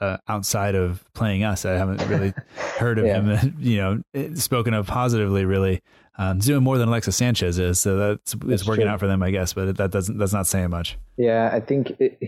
[0.01, 1.65] uh, outside of playing us.
[1.65, 2.35] I haven't really
[2.79, 3.21] heard of yeah.
[3.21, 5.45] him, you know, spoken of positively.
[5.45, 5.83] Really,
[6.19, 8.93] um, he's doing more than Alexis Sanchez is, so that's, that's it's working true.
[8.93, 9.55] out for them, I guess.
[9.55, 10.99] But that doesn't that's not saying much.
[11.17, 12.19] Yeah, I think it,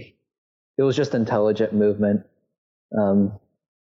[0.77, 2.25] it was just intelligent movement
[2.99, 3.39] um,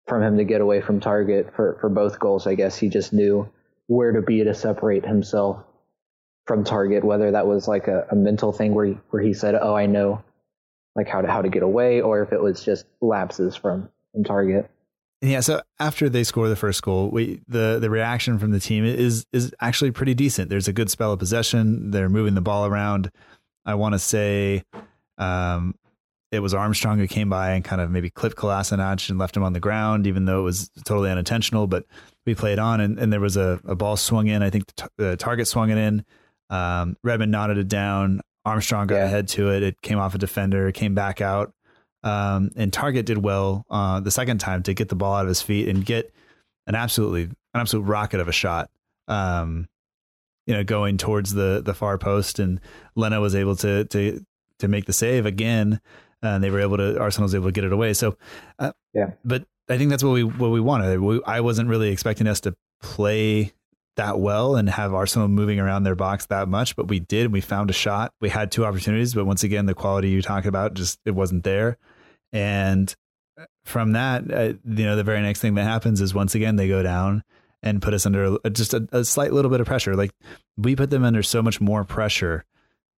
[0.07, 2.45] from him to get away from Targett for for both goals.
[2.45, 3.47] I guess he just knew
[3.87, 5.63] where to be to separate himself
[6.45, 9.55] from Targett, whether that was like a, a mental thing where he, where he said,
[9.55, 10.23] "Oh, I know
[10.95, 14.23] like how to how to get away, or if it was just lapses from from
[14.23, 14.67] Targett.
[15.21, 18.85] Yeah, so after they score the first goal, we the the reaction from the team
[18.85, 20.49] is is actually pretty decent.
[20.49, 21.91] There's a good spell of possession.
[21.91, 23.11] They're moving the ball around.
[23.65, 24.63] I want to say
[25.17, 25.75] um,
[26.31, 29.43] it was Armstrong who came by and kind of maybe clipped Kolasinac and left him
[29.43, 31.65] on the ground, even though it was totally unintentional.
[31.65, 31.85] But
[32.25, 34.43] we played on, and, and there was a, a ball swung in.
[34.43, 36.05] I think the, t- the Targett swung it in.
[36.49, 38.21] Um, Redmond nodded it down.
[38.45, 39.05] Armstrong got yeah.
[39.05, 39.63] ahead to it.
[39.63, 41.53] It came off a defender, came back out.
[42.03, 45.27] Um, and Targett did well uh, the second time to get the ball out of
[45.27, 46.13] his feet and get
[46.67, 48.69] an absolutely an absolute rocket of a shot.
[49.07, 49.67] Um,
[50.45, 52.61] you know, going towards the the far post, and
[52.95, 54.23] Leno was able to to
[54.59, 55.81] to make the save again,
[56.21, 57.93] and they were able to Arsenal was able to get it away.
[57.93, 58.17] So,
[58.59, 60.99] uh, yeah, but I think that's what we what we wanted.
[60.99, 63.53] We, I wasn't really expecting us to play
[63.95, 67.31] that well and have Arsenal moving around their box that much, but we did.
[67.31, 68.13] We found a shot.
[68.21, 71.43] We had two opportunities, but once again, the quality you talked about just it wasn't
[71.43, 71.77] there.
[72.33, 72.93] And
[73.63, 76.67] from that, uh, you know, the very next thing that happens is once again they
[76.67, 77.23] go down
[77.63, 79.95] and put us under a, just a, a, slight little bit of pressure.
[79.95, 80.11] Like
[80.57, 82.45] we put them under so much more pressure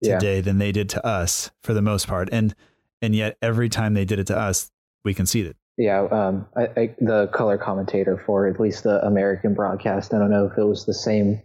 [0.03, 0.41] today yeah.
[0.41, 2.53] than they did to us for the most part, and
[3.01, 4.71] and yet every time they did it to us,
[5.03, 5.55] we conceded.
[5.77, 10.13] Yeah, um, I, I, the color commentator for at least the American broadcast.
[10.13, 11.41] I don't know if it was the same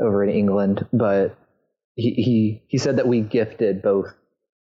[0.00, 1.36] over in England, but
[1.96, 4.14] he he, he said that we gifted both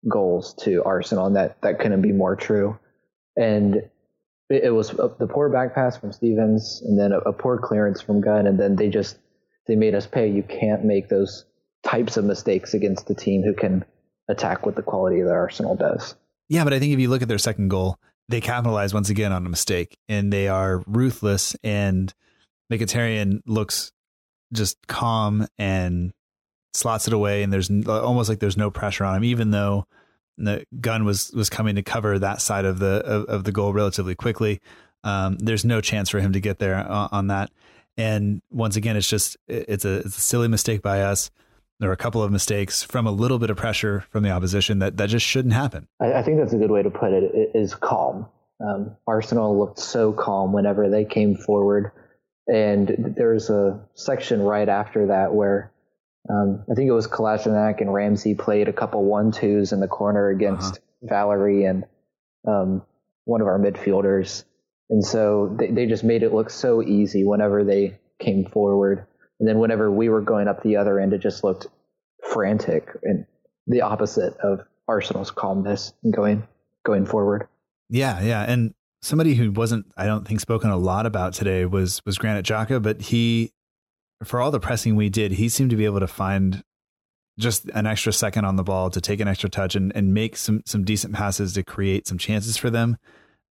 [0.10, 2.80] goals to Arsenal, and that that couldn't be more true.
[3.36, 3.76] And
[4.50, 8.02] it, it was the poor back pass from Stephens, and then a, a poor clearance
[8.02, 9.20] from Gunn, and then they just
[9.68, 10.28] they made us pay.
[10.28, 11.46] You can't make those
[11.84, 13.86] types of mistakes against a team who can
[14.28, 16.16] attack with the quality that Arsenal does.
[16.50, 19.32] Yeah, but I think if you look at their second goal, they capitalize once again
[19.32, 22.14] on a mistake and they are ruthless and
[22.72, 23.92] Mkhitaryan looks
[24.54, 26.14] just calm and
[26.74, 29.86] slots it away and there's almost like there's no pressure on him even though
[30.38, 33.74] the Gunn was was coming to cover that side of the of, of the goal
[33.74, 34.62] relatively quickly.
[35.04, 37.52] Um, there's no chance for him to get there on, on that.
[37.98, 41.30] And once again it's just it's a it's a silly mistake by us
[41.80, 44.80] there were a couple of mistakes from a little bit of pressure from the opposition
[44.80, 45.88] that, that just shouldn't happen.
[46.02, 47.24] I, I think that's a good way to put it.
[47.34, 48.28] It is calm.
[48.66, 51.92] Um, Arsenal looked so calm whenever they came forward.
[52.48, 55.72] And there's a section right after that where
[56.30, 59.88] um, I think it was Kolasinac and Ramsey played a couple one twos in the
[59.88, 61.08] corner against uh-huh.
[61.10, 61.84] Valery and
[62.48, 62.84] um,
[63.26, 64.44] one of our midfielders.
[64.90, 69.06] And so they, they just made it look so easy whenever they came forward.
[69.44, 71.68] And then whenever we were going up the other end, it just looked
[72.32, 73.26] frantic and
[73.68, 76.48] the opposite of Arsenal's calmness going
[76.86, 77.50] going forward.
[77.90, 82.00] Yeah, yeah, and somebody who wasn't, I don't think, spoken a lot about today was
[82.06, 83.52] was Granit Xhaka, but he,
[84.24, 86.64] for all the pressing we did, he seemed to be able to find
[87.38, 90.38] just an extra second on the ball to take an extra touch and, and make
[90.38, 92.96] some some decent passes to create some chances for them.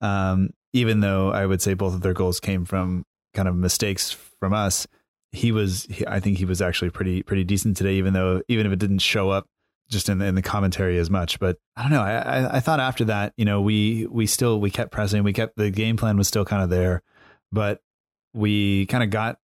[0.00, 4.11] Um, even though I would say both of their goals came from kind of mistakes
[4.40, 4.87] from us,
[5.33, 5.87] he was.
[5.90, 8.79] He, I think he was actually pretty pretty decent today, even though even if it
[8.79, 9.47] didn't show up
[9.88, 11.38] just in the, in the commentary as much.
[11.38, 12.03] But I don't know.
[12.03, 15.23] I, I, I thought after that, you know, we we still we kept pressing.
[15.23, 17.03] We kept the game plan was still kind of there,
[17.51, 17.81] but
[18.35, 19.38] we kind of got.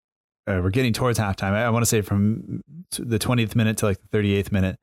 [0.48, 1.52] Uh, we're getting towards halftime.
[1.52, 2.64] I, I want to say from
[2.98, 4.80] the 20th minute to like the 38th minute.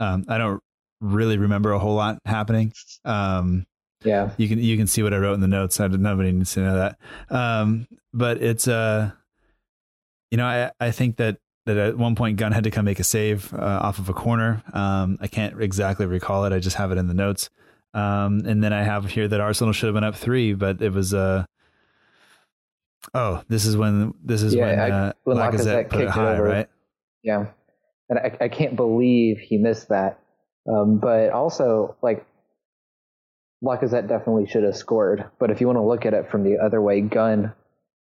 [0.00, 0.62] Um, I don't
[1.02, 2.72] really remember a whole lot happening.
[3.04, 3.66] Um,
[4.04, 5.80] yeah, you can you can see what I wrote in the notes.
[5.80, 6.98] I didn't, nobody needs to know that.
[7.34, 9.12] Um, but it's uh,
[10.32, 12.98] you know, I I think that that at one point Gunn had to come make
[12.98, 14.62] a save uh, off of a corner.
[14.72, 16.52] Um, I can't exactly recall it.
[16.52, 17.50] I just have it in the notes.
[17.94, 20.92] Um, and then I have here that Arsenal should have been up three, but it
[20.92, 21.44] was uh
[23.14, 25.54] oh, this is when this is Yeah, when, I- uh, when Lacazette
[25.86, 26.42] Lacazette put it it high, over.
[26.44, 26.68] right?
[27.22, 27.46] Yeah,
[28.08, 30.18] and I, I can't believe he missed that.
[30.68, 32.24] Um, but also, like,
[33.62, 35.24] Lacazette definitely should have scored.
[35.38, 37.52] But if you want to look at it from the other way, Gunn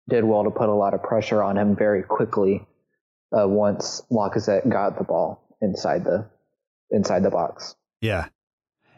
[0.09, 2.67] did well to put a lot of pressure on him very quickly
[3.37, 6.25] uh, once Lacazette got the ball inside the
[6.91, 7.75] inside the box.
[8.01, 8.27] Yeah.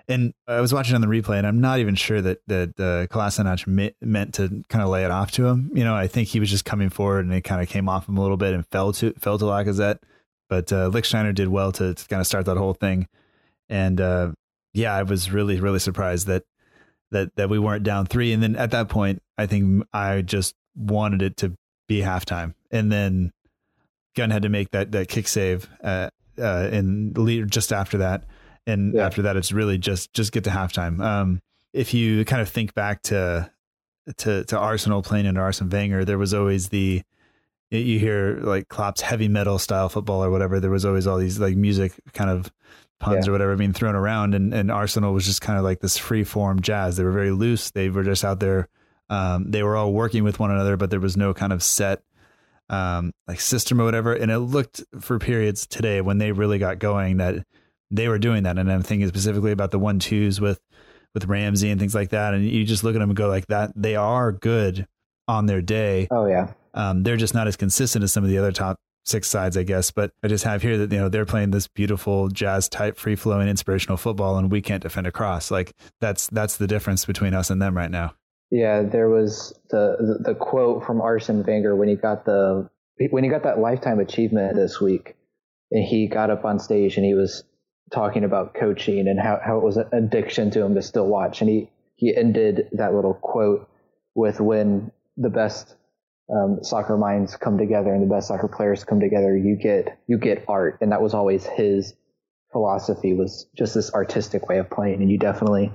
[0.07, 3.13] And I was watching on the replay, and I'm not even sure that that uh,
[3.13, 5.71] Kolasinac me- meant to kind of lay it off to him.
[5.73, 8.09] You know, I think he was just coming forward, and it kind of came off
[8.09, 9.99] him a little bit and fell to fell to Lacazette.
[10.49, 13.07] But uh, Lichtsteiner did well to, to kind of start that whole thing.
[13.69, 14.31] And uh,
[14.73, 16.43] yeah, I was really really surprised that
[17.11, 18.33] that that we weren't down three.
[18.33, 21.53] And then at that point, I think I just wanted it to
[21.87, 23.31] be halftime, and then
[24.15, 26.09] Gunn had to make that that kick save uh,
[26.41, 28.23] uh, in the lead just after that,
[28.67, 29.05] and Yeah.
[29.05, 31.01] after that, it's really just just get to halftime.
[31.03, 31.41] Um,
[31.73, 33.49] if you kind of think back to
[34.17, 37.01] to to Arsenal playing under Arsene Wenger, there was always the
[37.69, 40.59] you hear like Klopp's heavy metal style football or whatever.
[40.59, 42.51] There was always all these like music kind of
[42.99, 43.29] puns Yeah.
[43.29, 46.25] or whatever being thrown around, and and Arsenal was just kind of like this free
[46.25, 46.97] form jazz.
[46.97, 47.71] They were very loose.
[47.71, 48.67] They were just out there.
[49.11, 52.01] Um, they were all working with one another, but there was no kind of set
[52.69, 54.13] um, like system or whatever.
[54.13, 57.45] And it looked for periods today when they really got going that
[57.91, 58.57] they were doing that.
[58.57, 60.59] And I'm thinking specifically about the one twos with
[61.13, 62.33] with Ramsey and things like that.
[62.33, 63.73] And you just look at them and go like that.
[63.75, 64.87] They are good
[65.27, 66.07] on their day.
[66.09, 69.27] Oh yeah, Um, they're just not as consistent as some of the other top six
[69.27, 69.91] sides, I guess.
[69.91, 73.17] But I just have here that you know they're playing this beautiful jazz type, free
[73.17, 75.51] flowing, inspirational football, and we can't defend across.
[75.51, 78.13] Like that's that's the difference between us and them right now.
[78.51, 78.83] Yeah.
[78.83, 82.69] There was the, the quote from Arsene Wenger when he got the
[83.09, 85.15] when he got that lifetime achievement this week,
[85.71, 87.43] and he got up on stage and he was
[87.91, 91.41] talking about coaching and how, how it was an addiction to him to still watch.
[91.41, 93.69] And he, he ended that little quote
[94.15, 95.75] with when the best
[96.33, 100.17] um, soccer minds come together and the best soccer players come together, you get, you
[100.17, 100.77] get art.
[100.81, 101.93] And that was always his
[102.51, 105.01] philosophy was just this artistic way of playing.
[105.01, 105.71] And you definitely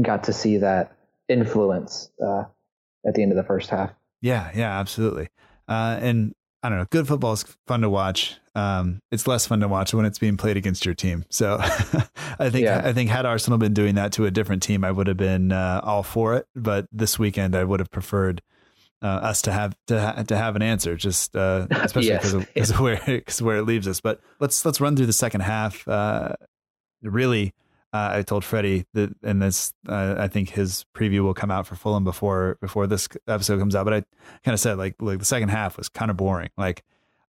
[0.00, 0.96] got to see that
[1.28, 2.44] influence uh,
[3.06, 3.90] at the end of the first half.
[4.20, 5.28] Yeah, yeah, absolutely.
[5.68, 8.36] Uh, and I don't know, good football is fun to watch.
[8.54, 11.24] Um, it's less fun to watch when it's being played against your team.
[11.30, 11.58] So
[12.40, 12.82] I think Yeah.
[12.84, 15.52] I think had Arsenal been doing that to a different team, I would have been
[15.52, 16.46] uh, all for it.
[16.56, 18.42] But this weekend, I would have preferred
[19.00, 22.22] uh, us to have to ha- to have an answer, just uh, especially Yes.
[22.22, 24.00] because of, 'cause of where because where it leaves us.
[24.00, 25.86] But let's let's run through the second half.
[25.86, 26.32] Uh,
[27.02, 27.54] really,
[27.92, 31.66] uh, I told Freddie that, and this uh, I think his preview will come out
[31.66, 33.84] for Fulham before before this episode comes out.
[33.84, 34.04] But I
[34.44, 36.50] kind of said like like the second half was kind of boring.
[36.56, 36.84] Like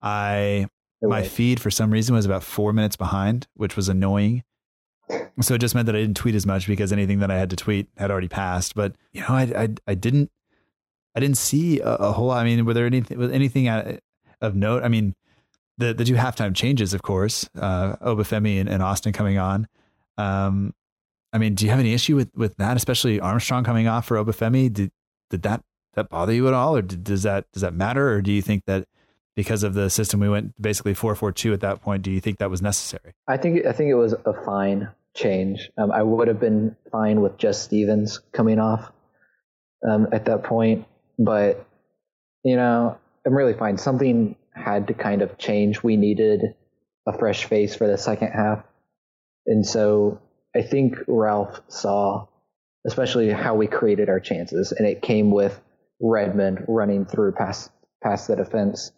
[0.02, 0.68] I
[1.02, 4.44] my feed for some reason was about four minutes behind, which was annoying.
[5.42, 7.50] So it just meant that I didn't tweet as much because anything that I had
[7.52, 8.76] to tweet had already passed.
[8.76, 10.32] But you know, I I, I didn't
[11.16, 12.40] I didn't see a, a whole lot.
[12.40, 14.84] I mean, were there anything was anything of note?
[14.84, 15.16] I mean,
[15.78, 19.68] the the two halftime changes, of course, uh, Obafemi and, and Austin coming on.
[20.18, 20.74] Um,
[21.34, 24.18] I mean, do you have any issue with with that, especially Armstrong coming off for
[24.18, 24.72] Obafemi?
[24.72, 24.92] Did
[25.30, 25.62] did that
[25.94, 28.42] that bother you at all, or did, does that does that matter, or do you
[28.42, 28.86] think that
[29.36, 32.22] because of the system we went basically four four two at that point, do you
[32.22, 33.14] think that was necessary?
[33.28, 35.70] I think I think it was a fine change.
[35.78, 38.92] Um, I would have been fine with just Stephens coming off
[39.88, 40.86] um, at that point,
[41.20, 41.68] but
[42.44, 43.78] you know, I'm really fine.
[43.78, 45.84] Something had to kind of change.
[45.84, 46.56] We needed
[47.08, 48.64] a fresh face for the second half,
[49.46, 50.22] and so
[50.56, 52.28] I think Ralph saw,
[52.86, 55.60] especially how we created our chances, and it came with
[56.02, 57.72] Redmond running through past
[58.04, 58.92] past the defense.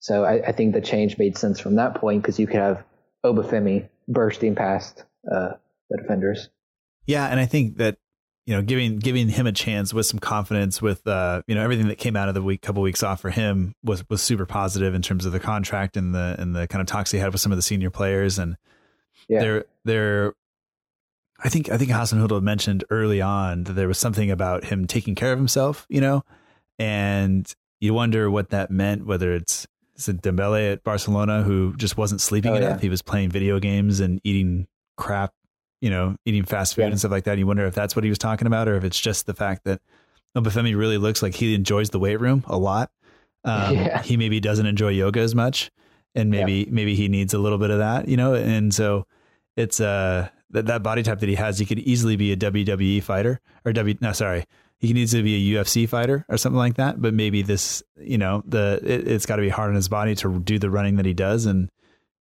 [0.00, 2.84] So I, I think the change made sense from that point because you could have
[3.24, 5.50] Obafemi bursting past uh,
[5.90, 6.48] the defenders.
[7.06, 7.98] Yeah, and I think that
[8.46, 11.88] you know, giving giving him a chance with some confidence, with uh, you know, everything
[11.88, 14.94] that came out of the week, couple weeks off for him was was super positive
[14.94, 17.40] in terms of the contract and the and the kind of talks he had with
[17.40, 18.56] some of the senior players, and
[19.30, 19.40] Yeah.
[19.40, 20.34] they're they're
[21.42, 25.14] I think I think Hasenhüttl mentioned early on that there was something about him taking
[25.14, 26.22] care of himself, you know,
[26.78, 27.50] and
[27.80, 29.06] you wonder what that meant.
[29.06, 29.66] Whether it's
[29.96, 32.80] is it Dembele at Barcelona who just wasn't sleeping Oh, enough, yeah.
[32.80, 34.66] he was playing video games and eating
[34.96, 35.32] crap,
[35.80, 36.88] you know, eating fast food Yeah.
[36.88, 37.38] and stuff like that.
[37.38, 39.64] You wonder if that's what he was talking about, or if it's just the fact
[39.64, 39.80] that
[40.36, 42.90] Obafemi really looks like he enjoys the weight room a lot.
[43.44, 44.02] Um, Yeah.
[44.02, 45.70] He maybe doesn't enjoy yoga as much,
[46.14, 48.34] and maybe maybe he needs a little bit of that, you know.
[48.34, 49.06] And so
[49.60, 53.02] it's uh that that body type that he has, he could easily be a WWE
[53.02, 53.96] fighter or W.
[54.00, 54.46] No, sorry,
[54.78, 57.00] he needs to be a UFC fighter or something like that.
[57.00, 60.14] But maybe this, you know, the it, it's got to be hard on his body
[60.16, 61.70] to do the running that he does, and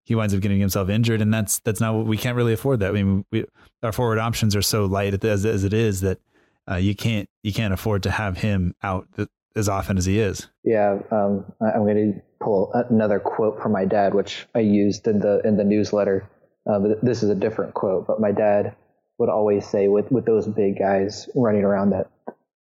[0.04, 2.80] he winds up getting himself injured, and that's that's not what we can't really afford
[2.80, 2.90] that.
[2.90, 3.46] I mean, we,
[3.84, 6.20] our forward options are so light as as it is that
[6.70, 9.08] uh, you can't you can't afford to have him out
[9.56, 10.48] as often as he is.
[10.64, 15.20] Yeah, um, I'm going to pull another quote from my dad, which I used in
[15.20, 16.28] the in the newsletter.
[16.70, 18.76] Uh, but this is a different quote, but my dad
[19.18, 22.10] would always say with with those big guys running around that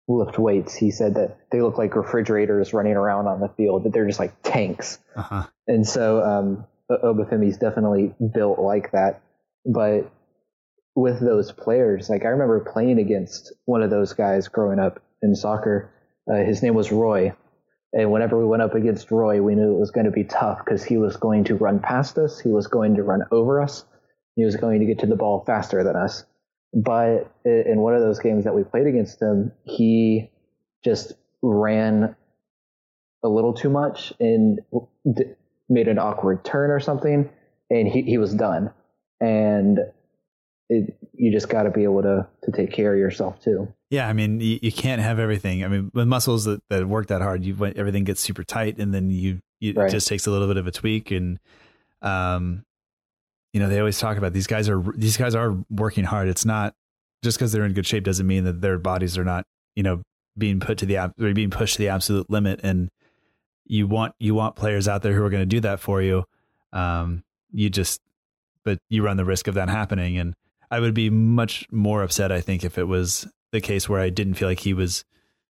[0.09, 3.93] lift weights, he said that they look like refrigerators running around on the field, that
[3.93, 4.99] they're just like tanks.
[5.17, 5.47] Uh huh.
[5.67, 9.23] And so um, Obafemi's definitely built like that.
[9.65, 10.11] But
[10.95, 15.35] with those players, like I remember playing against one of those guys growing up in
[15.35, 15.91] soccer.
[16.31, 17.35] Uh, his name was Roy.
[17.93, 20.59] And whenever we went up against Roy, we knew it was going to be tough
[20.65, 22.41] because he was going to run past us.
[22.41, 23.85] He was going to run over us.
[24.37, 26.25] He was going to get to the ball faster than us.
[26.73, 30.31] But in one of those games that we played against him, he
[30.85, 32.17] just ran
[33.23, 34.61] a little too much and
[35.11, 35.35] d-
[35.69, 37.31] made an awkward turn or something,
[37.71, 38.73] and he, he was done.
[39.21, 39.79] And
[40.69, 43.73] it, you just got to be able to to take care of yourself too.
[43.91, 45.65] Yeah, I mean, you, you can't have everything.
[45.65, 48.93] I mean, with muscles that, that work that hard, you everything gets super tight, and
[48.93, 51.13] then you, you it just takes a little bit of a tweak.
[51.13, 51.39] And,
[52.03, 52.65] um,
[53.55, 56.29] you know, they always talk about these guys are these guys are working hard.
[56.29, 56.75] It's not
[57.23, 59.47] just because they're in good shape doesn't mean that their bodies are not,
[59.77, 60.03] you know,
[60.37, 62.59] being put to the ab- or being pushed to the absolute limit.
[62.65, 62.91] And
[63.65, 66.25] you want you want players out there who are going to do that for you.
[66.73, 68.01] Um, you just,
[68.65, 70.19] but you run the risk of that happening.
[70.19, 70.35] And
[70.71, 74.11] I would be much more upset, I think, if it was the case where I
[74.11, 75.05] didn't feel like he was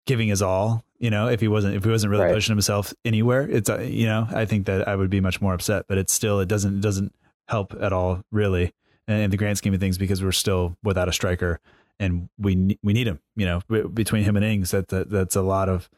[0.06, 0.84] giving his all.
[0.98, 2.34] You know, if he wasn't, if he wasn't really Right.
[2.34, 5.54] pushing himself anywhere, it's uh, you know, I think that I would be much more
[5.54, 5.84] upset.
[5.88, 7.12] But it's still, it doesn't, it doesn't
[7.52, 8.72] help at all, really,
[9.06, 11.60] in the grand scheme of things, because we're still without a striker,
[12.00, 13.20] and we we need him.
[13.36, 15.88] You know, between him and Ings, that, that that's a lot of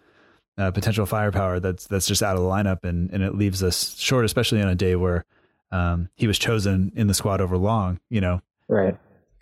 [0.59, 3.97] uh, potential firepower that's that's just out of the lineup, and and it leaves us
[3.99, 5.25] short, especially on a day where
[5.73, 8.01] um, he was chosen in the squad over long.
[8.11, 8.97] You know, Right.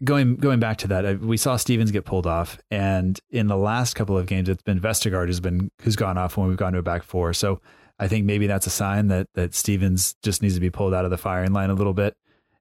[0.05, 3.57] going going back to that, uh, we saw Stephens get pulled off, and in the
[3.57, 6.73] last couple of games, it's been Vestergaard who's been who's gone off when we've gone
[6.73, 7.33] to a back four.
[7.33, 7.61] So
[8.03, 11.05] I think maybe that's a sign that that Stephens just needs to be pulled out
[11.05, 12.17] of the firing line a little bit,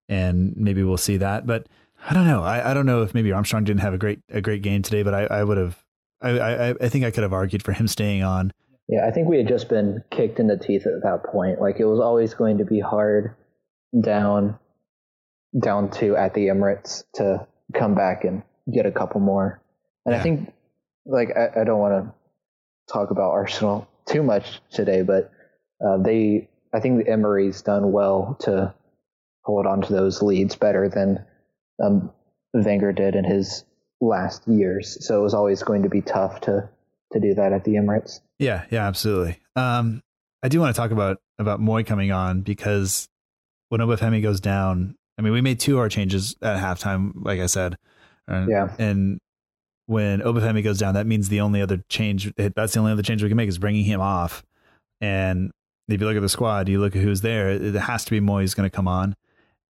[0.07, 1.47] and maybe we'll see that.
[1.47, 1.65] But
[2.07, 2.43] I don't know.
[2.43, 5.01] I, I don't know if maybe Armstrong didn't have a great a great game today,
[5.01, 5.83] but I, I would have.
[6.21, 8.53] I, I I think I could have argued for him staying on.
[8.87, 11.59] Yeah, I think we had just been kicked in the teeth at that point.
[11.59, 13.33] Like it was always going to be hard
[13.99, 14.59] down
[15.59, 19.59] down to at the Emirates to come back and get a couple more.
[20.05, 20.19] And Yeah.
[20.19, 20.53] I think
[21.07, 25.31] like I, I don't want to talk about Arsenal too much today, but
[25.85, 28.73] uh, they I think the Emery's done well to
[29.43, 31.25] hold on to those leads better than
[31.83, 32.11] um,
[32.53, 33.65] Wenger did in his
[33.99, 34.97] last years.
[35.05, 36.69] So it was always going to be tough to
[37.13, 38.21] to do that at the Emirates.
[38.39, 39.39] Yeah, yeah, absolutely.
[39.55, 40.01] Um,
[40.43, 43.07] I do want to talk about about Moy coming on because
[43.69, 47.39] when Obafemi goes down, I mean, we made two of our changes at halftime, like
[47.39, 47.77] I said.
[48.29, 48.73] Uh, Yeah.
[48.79, 49.19] And
[49.85, 53.23] when Obafemi goes down, that means the only other change that's the only other change
[53.23, 54.43] we can make is bringing him off.
[54.99, 55.51] And
[55.87, 58.19] if you look at the squad, you look at who's there, it has to be
[58.19, 59.15] Moy who's going to come on.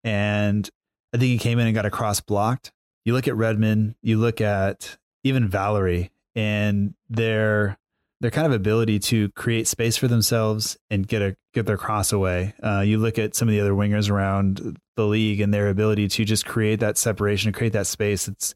[0.04, 0.70] And
[1.14, 2.72] I think he came in and got a cross blocked.
[3.06, 7.78] You look at Redmond, you look at even Valery and their
[8.22, 12.14] their kind of ability to create space for themselves and get a get their cross
[12.14, 12.54] away.
[12.62, 16.08] Uh, you look at some of the other wingers around the league and their ability
[16.08, 18.28] to just create that separation, create that space.
[18.28, 18.54] It's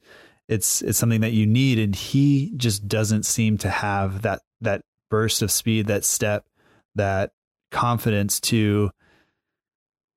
[0.48, 4.82] it's it's something that you need, and he just doesn't seem to have that that
[5.10, 6.46] burst of speed, that step,
[6.96, 7.32] that
[7.72, 8.92] confidence to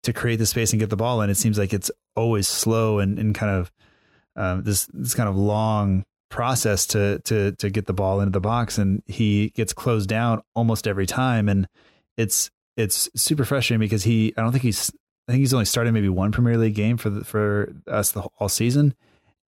[0.02, 1.30] to create the space and get the ball in.
[1.30, 3.72] It seems like it's always slow and, and kind of
[4.36, 8.40] um, this this kind of long process to to to get the ball into the
[8.40, 11.66] box, and he gets closed down almost every time, and
[12.16, 14.90] it's it's super frustrating because he I don't think he's
[15.28, 18.22] I think he's only started maybe one Premier League game for the, for us the
[18.38, 18.94] all season,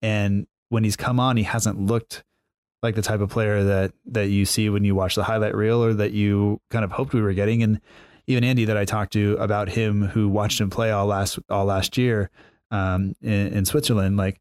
[0.01, 2.23] and when he's come on, he hasn't looked
[2.81, 5.83] like the type of player that that you see when you watch the highlight reel
[5.83, 7.61] or that you kind of hoped we were getting.
[7.61, 7.81] And
[8.27, 11.65] even Andy that I talked to about him, who watched him play all last all
[11.65, 12.29] last year
[12.71, 14.39] um, in, in Switzerland, like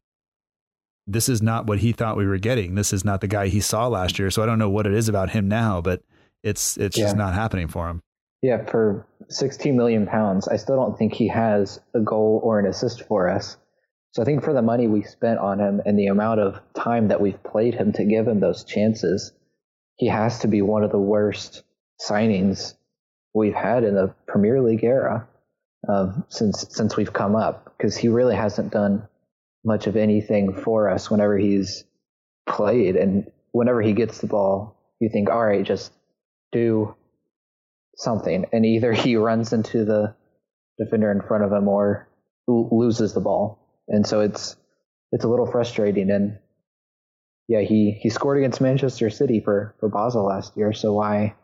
[1.07, 2.75] this is not what he thought we were getting.
[2.75, 4.29] This is not the guy he saw last year.
[4.29, 6.01] So I don't know what it is about him now, but
[6.43, 7.05] it's it's yeah.
[7.05, 8.01] just not happening for him.
[8.41, 12.65] Yeah, for 16 million pounds, I still don't think he has a goal or an
[12.65, 13.57] assist for us.
[14.11, 17.09] So I think for the money we spent on him and the amount of time
[17.09, 19.31] that we've played him to give him those chances,
[19.97, 21.63] he has to be one of the worst
[22.01, 22.73] signings
[23.33, 25.27] we've had in the Premier League era
[25.87, 29.07] um, since since we've come up because he really hasn't done
[29.63, 31.83] much of anything for us whenever he's
[32.47, 32.95] played.
[32.95, 35.93] And whenever he gets the ball you think all right just
[36.51, 36.95] do
[37.95, 38.45] something.
[38.51, 40.15] And either he runs into the
[40.79, 42.07] defender in front of him or
[42.47, 43.58] loses the ball
[43.89, 44.55] and so it's
[45.11, 46.37] it's a little frustrating and
[47.47, 51.35] yeah he he scored against Manchester City for for Basel last year so why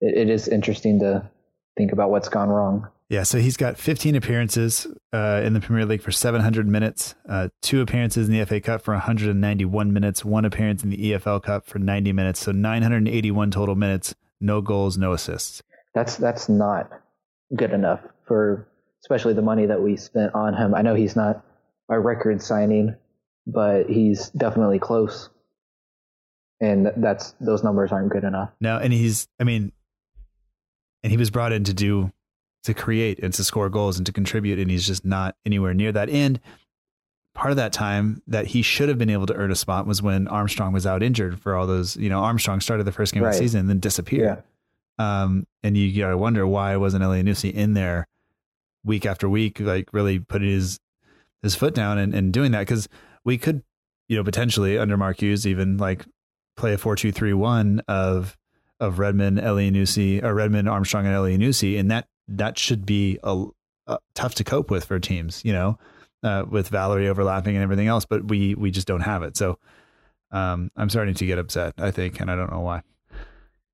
[0.00, 1.28] it, it is interesting to
[1.76, 5.86] think about what's gone wrong yeah, so he's got 15 appearances uh, in the Premier
[5.86, 10.44] League for 700 minutes, uh, two appearances in the FA Cup for 191 minutes, one
[10.44, 15.14] appearance in the EFL Cup for 90 minutes, so 981 total minutes, no goals, no
[15.14, 15.62] assists.
[15.94, 16.90] That's that's not
[17.56, 18.68] good enough for
[19.02, 20.74] especially the money that we spent on him.
[20.74, 21.42] I know he's not
[21.88, 22.94] a record signing,
[23.46, 25.30] but he's definitely close.
[26.60, 28.50] And that's those numbers aren't good enough.
[28.60, 29.72] No, and he's I mean
[31.02, 32.12] and he was brought in to do
[32.64, 35.92] to create and to score goals and to contribute, and he's just not anywhere near
[35.92, 36.10] that.
[36.10, 36.40] And
[37.34, 40.02] part of that time that he should have been able to earn a spot was
[40.02, 41.96] when Armstrong was out injured for all those.
[41.96, 43.30] You know, Armstrong started the first game right.
[43.30, 44.42] of the season and then disappeared.
[44.98, 45.22] Yeah.
[45.22, 48.08] Um, and you gotta wonder why wasn't Elyounoussi in there
[48.84, 50.80] week after week, like really putting his
[51.42, 52.88] his foot down and, and doing that because
[53.24, 53.62] we could,
[54.08, 56.04] you know, potentially under Mark Hughes even like
[56.56, 58.36] play a four two three one of
[58.80, 63.44] of Redmond, Elyounoussi, or Redmond, Armstrong, and Elyounoussi, and that that should be a,
[63.86, 65.78] a, tough to cope with for teams, you know,
[66.22, 68.04] uh, with Valery overlapping and everything else.
[68.04, 69.36] But we we just don't have it.
[69.36, 69.58] So
[70.30, 71.74] um, I'm starting to get upset.
[71.78, 72.82] I think, and I don't know why.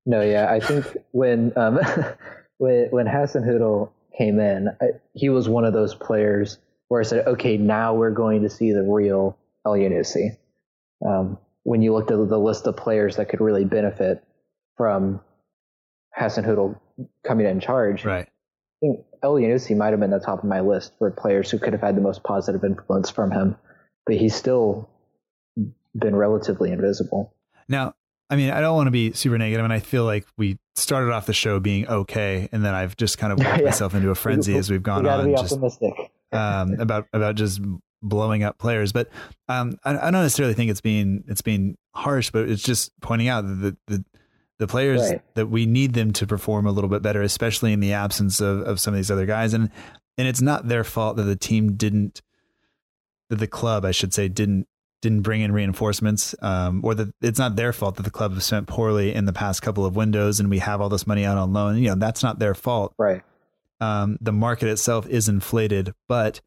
[0.05, 1.79] No, yeah, I think when um,
[2.57, 6.57] when when Hoodle came in, I, he was one of those players
[6.87, 10.37] where I said, okay, now we're going to see the real Elyounoussi.
[11.05, 14.23] Um, when you looked at the list of players that could really benefit
[14.77, 15.21] from
[16.17, 16.79] Hasenhüttl
[17.25, 18.27] coming in charge, right?
[18.27, 21.73] I think Elyounoussi might have been the top of my list for players who could
[21.73, 23.57] have had the most positive influence from him,
[24.05, 24.89] but he's still
[25.95, 27.33] been relatively invisible.
[27.67, 27.95] Now,
[28.29, 31.11] I mean, I don't want to be super negative, and I feel like we started
[31.11, 33.65] off the show being okay, and then I've just kind of worked yeah.
[33.65, 35.25] myself into a frenzy as we've gone we on.
[35.27, 35.93] Be optimistic.
[36.35, 37.61] Um, about about just
[38.01, 39.09] blowing up players, but
[39.49, 43.27] um, I, I, don't necessarily think it's being it's being harsh, but it's just pointing
[43.27, 44.05] out that the, the
[44.59, 45.21] the players right.
[45.35, 48.61] that we need them to perform a little bit better, especially in the absence of,
[48.61, 49.53] of some of these other guys.
[49.53, 49.69] And
[50.17, 52.21] and it's not their fault that the team didn't
[53.29, 54.67] that the club, I should say, didn't
[55.01, 58.45] didn't bring in reinforcements, um, or that it's not their fault that the club has
[58.45, 61.37] spent poorly in the past couple of windows and we have all this money out
[61.37, 61.77] on loan.
[61.77, 62.93] You know, that's not their fault.
[62.97, 63.21] Right.
[63.81, 66.41] Um, the market itself is inflated, but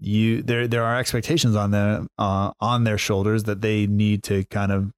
[0.00, 4.44] you there there are expectations on them uh, on their shoulders that they need to
[4.44, 4.92] kind of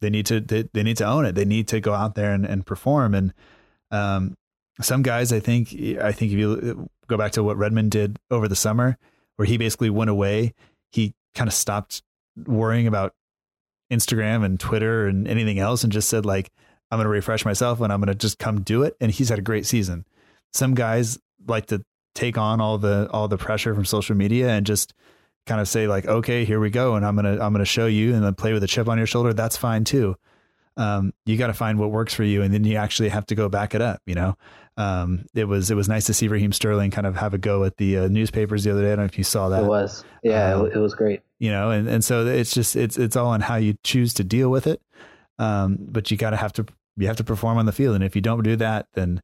[0.00, 1.34] they need to they, they need to own it.
[1.34, 3.14] They need to go out there and, and perform.
[3.14, 3.34] And
[3.90, 4.36] um,
[4.80, 8.48] some guys, I think, I think if you go back to what Redmond did over
[8.48, 8.96] the summer,
[9.36, 10.54] where he basically went away,
[10.92, 12.02] he kind of stopped
[12.46, 13.14] worrying about
[13.92, 16.50] Instagram and Twitter and anything else, and just said like,
[16.90, 19.30] "I'm going to refresh myself and I'm going to just come do it." And he's
[19.30, 20.04] had a great season.
[20.52, 21.84] Some guys like to
[22.14, 24.92] take on all the all the pressure from social media and just
[25.46, 28.14] kind of say like, okay, here we go, and I'm gonna I'm gonna show you,
[28.14, 29.32] and then play with a chip on your shoulder.
[29.32, 30.16] That's fine too.
[30.76, 33.34] Um, you got to find what works for you, and then you actually have to
[33.34, 34.00] go back it up.
[34.06, 34.36] You know,
[34.76, 37.64] um, it was it was nice to see Raheem Sterling kind of have a go
[37.64, 38.92] at the uh, newspapers the other day.
[38.92, 39.64] I don't know if you saw that.
[39.64, 41.22] It was, yeah, um, it was great.
[41.40, 44.24] You know, and and so it's just it's it's all on how you choose to
[44.24, 44.80] deal with it.
[45.40, 48.04] Um, but you got to have to you have to perform on the field, and
[48.04, 49.20] if you don't do that, then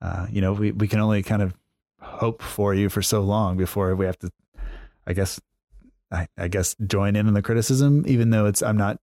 [0.00, 1.54] uh, you know we we can only kind of
[2.00, 4.30] hope for you for so long before we have to,
[5.06, 5.40] I guess,
[6.10, 9.00] I, I guess join in on the criticism, even though it's I'm not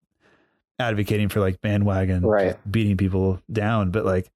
[0.79, 2.57] advocating for like bandwagon right.
[2.69, 4.31] beating people down, but like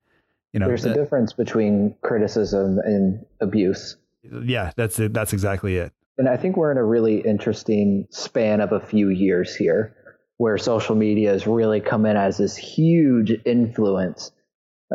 [0.53, 3.97] you know, there's that, a difference between criticism and abuse.
[4.23, 5.13] Yeah, that's it.
[5.13, 5.93] That's exactly it.
[6.17, 9.95] And I think we're in a really interesting span of a few years here,
[10.37, 14.31] where social media has really come in as this huge influence.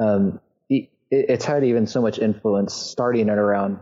[0.00, 0.40] Um,
[1.14, 3.78] it, it's had even so much influence starting at around,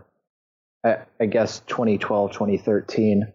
[0.85, 3.33] I, I guess, 2012, 2013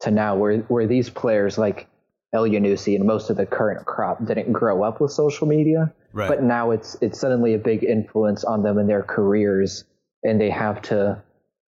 [0.00, 1.88] to now where where these players like
[2.34, 6.28] Elyounoussi and most of the current crop didn't grow up with social media, right.
[6.28, 9.84] but now it's it's suddenly a big influence on them in their careers,
[10.22, 11.22] and they have to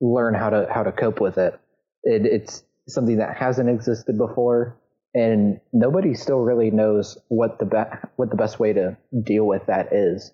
[0.00, 1.58] learn how to how to cope with it.
[2.04, 4.76] it it's something that hasn't existed before,
[5.14, 9.66] and nobody still really knows what the be- what the best way to deal with
[9.66, 10.32] that is.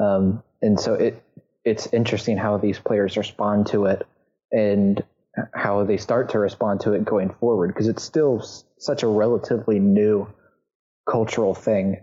[0.00, 1.22] Um, and so it
[1.64, 4.06] it's interesting how these players respond to it
[4.52, 5.02] and
[5.54, 8.44] how they start to respond to it going forward because it's still
[8.78, 10.26] such a relatively new
[11.08, 12.02] cultural thing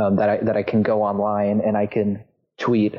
[0.00, 2.24] um, that I that I can go online and I can
[2.58, 2.96] tweet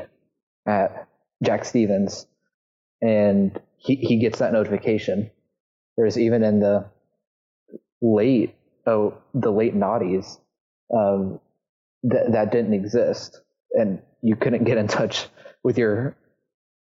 [0.66, 1.08] at
[1.42, 2.26] Jack Stephens
[3.02, 5.30] and he, he gets that notification.
[5.94, 6.86] Whereas even in the
[8.02, 8.54] late
[8.86, 10.38] oh the late naughties,
[10.94, 11.40] um,
[12.04, 13.40] that that didn't exist,
[13.72, 15.26] and you couldn't get in touch
[15.62, 16.16] with your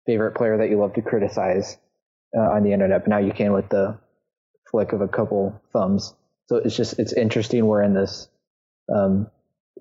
[0.06, 1.78] favorite player that you love to criticize
[2.36, 3.04] uh, on the internet.
[3.04, 4.00] But now you can with the
[4.70, 6.14] flick of a couple thumbs.
[6.48, 7.66] So it's just it's interesting.
[7.66, 8.28] We're in this
[8.94, 9.28] um,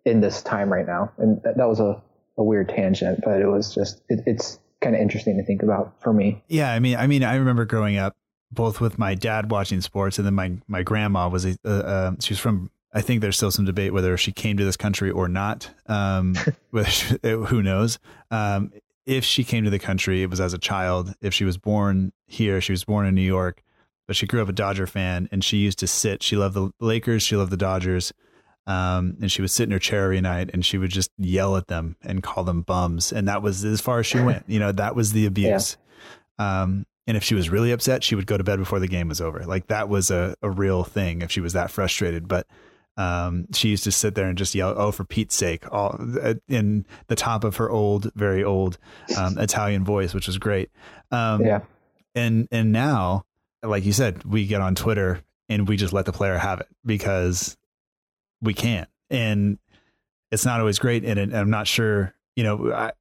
[0.04, 2.02] in this time right now, and that, that was a,
[2.36, 5.94] a weird tangent, but it was just it, it's kind of interesting to think about
[6.02, 6.42] for me.
[6.48, 8.16] Yeah, I mean, I mean, I remember growing up
[8.50, 12.40] both with my dad watching sports, and then my my grandma was a she was
[12.40, 12.70] from.
[12.92, 15.70] I think there's still some debate whether she came to this country or not.
[15.86, 16.34] Um,
[16.88, 17.98] she, who knows?
[18.30, 18.72] Um,
[19.06, 21.14] if she came to the country, it was as a child.
[21.20, 23.62] If she was born here, she was born in New York,
[24.06, 26.22] but she grew up a Dodger fan, and she used to sit.
[26.22, 27.22] She loved the Lakers.
[27.22, 28.12] She loved the Dodgers.
[28.68, 31.56] Um, and she would sit in her chair every night and she would just yell
[31.56, 33.14] at them and call them bums.
[33.14, 34.44] And that was as far as she went.
[34.46, 35.78] You know, that was the abuse.
[36.38, 36.62] Yeah.
[36.62, 39.08] Um, and if she was really upset, she would go to bed before the game
[39.08, 39.46] was over.
[39.46, 42.28] Like that was a, a real thing if she was that frustrated.
[42.28, 42.46] But
[42.98, 46.34] um, she used to sit there and just yell, "Oh, for Pete's sake!" All uh,
[46.48, 48.76] in the top of her old, very old
[49.16, 50.70] um, Italian voice, which was great.
[51.10, 51.60] Um, yeah.
[52.14, 53.24] And and now,
[53.62, 56.68] like you said, we get on Twitter and we just let the player have it
[56.84, 57.56] because
[58.42, 58.88] we can't.
[59.08, 59.58] and
[60.30, 61.04] it's not always great.
[61.04, 62.92] And, and I'm not sure, you know, I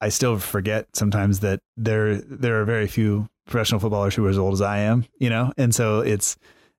[0.00, 4.38] I still forget sometimes that there there are very few professional footballers who are as
[4.38, 6.36] old as I am, you know, and so it's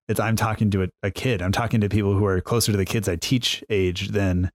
[0.07, 1.41] it's I'm talking to a, a kid.
[1.41, 4.51] I'm talking to people who are closer to the kids I teach age than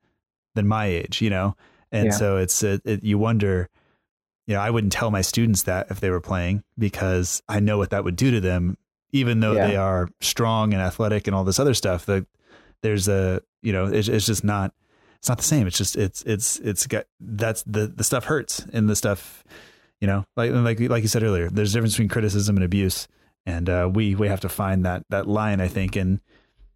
[0.55, 1.57] than my age, you know,
[1.93, 2.13] and yeah.
[2.13, 3.69] so it's it, it, you wonder.
[4.47, 7.79] You know, I wouldn't tell my students that if they were playing because I know
[7.79, 8.79] what that would do to them,
[9.11, 9.67] even though yeah.
[9.67, 12.07] they are strong and athletic and all this other stuff.
[12.07, 12.27] The
[12.83, 14.73] there's a you know it's, it's just not
[15.19, 15.67] it's not the same.
[15.67, 19.43] It's just it's it's it's got that's the the stuff hurts and the stuff
[20.01, 21.51] you know like like like you said earlier.
[21.51, 23.09] There's a difference between criticism and abuse,
[23.47, 26.21] and uh, we we have to find that that line I think and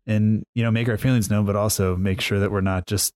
[0.06, 3.12] and you know make our feelings known, but also make sure that we're not just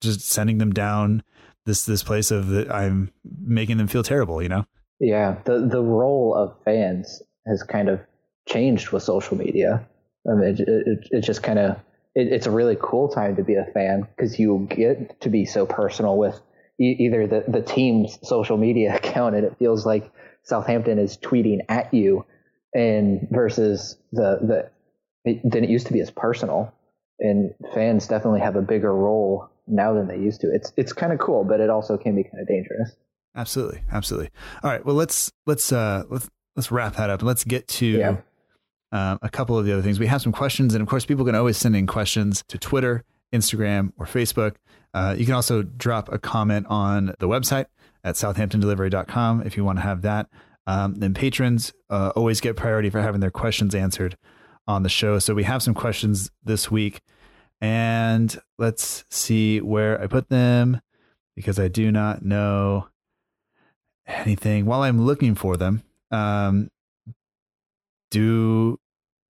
[0.00, 1.22] just sending them down
[1.64, 4.42] this this place of that I'm making them feel terrible.
[4.42, 4.66] You know.
[5.00, 8.00] Yeah, the the role of fans has kind of
[8.46, 9.86] changed with social media.
[10.28, 11.76] I mean, it, it, it just kind of
[12.14, 15.44] it, it's a really cool time to be a fan because you get to be
[15.44, 16.40] so personal with
[16.80, 20.10] e- either the, the team's social media account and it feels like
[20.42, 22.24] Southampton is tweeting at you
[22.74, 24.70] and versus the, the,
[25.30, 26.72] it, than it used to be as personal
[27.20, 30.52] and fans definitely have a bigger role now than they used to.
[30.52, 32.90] It's, it's kind of cool, but it also can be kind of dangerous.
[33.36, 33.82] Absolutely.
[33.90, 34.30] Absolutely.
[34.62, 34.84] All right.
[34.84, 37.22] Well, let's, let's, uh, let's, let's wrap that up.
[37.22, 38.16] Let's get to yeah
[38.94, 39.98] um, a couple of the other things.
[39.98, 43.02] We have some questions, and of course, people can always send in questions to Twitter,
[43.32, 44.54] Instagram, or Facebook.
[44.94, 47.66] Uh, you can also drop a comment on the website
[48.04, 50.28] at southamptondelivery.com if you want to have that.
[50.66, 54.16] Um, patrons uh, always get priority for having their questions answered
[54.66, 55.18] on the show.
[55.18, 57.00] So we have some questions this week,
[57.60, 60.80] and let's see where I put them
[61.36, 62.88] because I do not know
[64.06, 65.82] anything while I'm looking for them.
[66.10, 66.70] Um,
[68.10, 68.78] do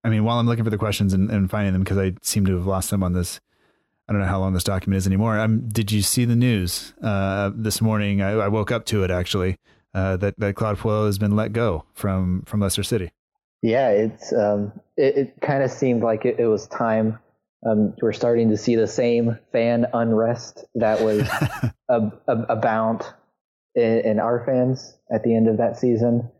[0.05, 2.45] I mean, while I'm looking for the questions and, and finding them, because I seem
[2.47, 3.41] to have lost them on this,
[4.07, 5.39] I don't know how long this document is anymore.
[5.39, 8.21] Um, did you see the news uh, this morning?
[8.21, 9.57] I, I, woke up to it actually
[9.95, 13.13] uh, that that Claude Puel has been let go from from Leicester City.
[13.63, 17.19] Yeah, it's um, it, it kind of seemed like it, it was time.
[17.67, 21.23] Um, we're starting to see the same fan unrest that was
[21.91, 23.03] ab- ab- abound
[23.75, 26.31] in, in our fans at the end of that season,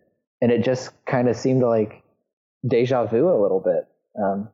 [0.43, 2.03] and it just kind of seemed like
[2.67, 3.87] deja vu a little bit.
[4.23, 4.49] Um,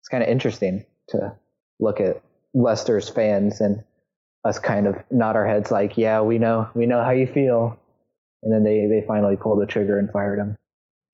[0.00, 1.34] it's kind of interesting to
[1.78, 2.22] look at
[2.54, 3.84] Leicester's fans and
[4.44, 7.78] us kind of nod our heads like, yeah, we know, we know how you feel.
[8.44, 10.56] And then they, they finally pulled the trigger and fired him.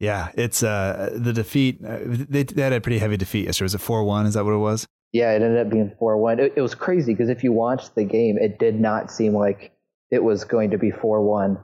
[0.01, 1.79] Yeah, it's uh the defeat.
[1.85, 3.67] Uh, they, they had a pretty heavy defeat yesterday.
[3.67, 4.27] Was it four one?
[4.27, 4.87] Is that what it was?
[5.13, 6.41] Yeah, it ended up being four one.
[6.41, 9.73] It, it was crazy because if you watched the game, it did not seem like
[10.11, 11.59] it was going to be four one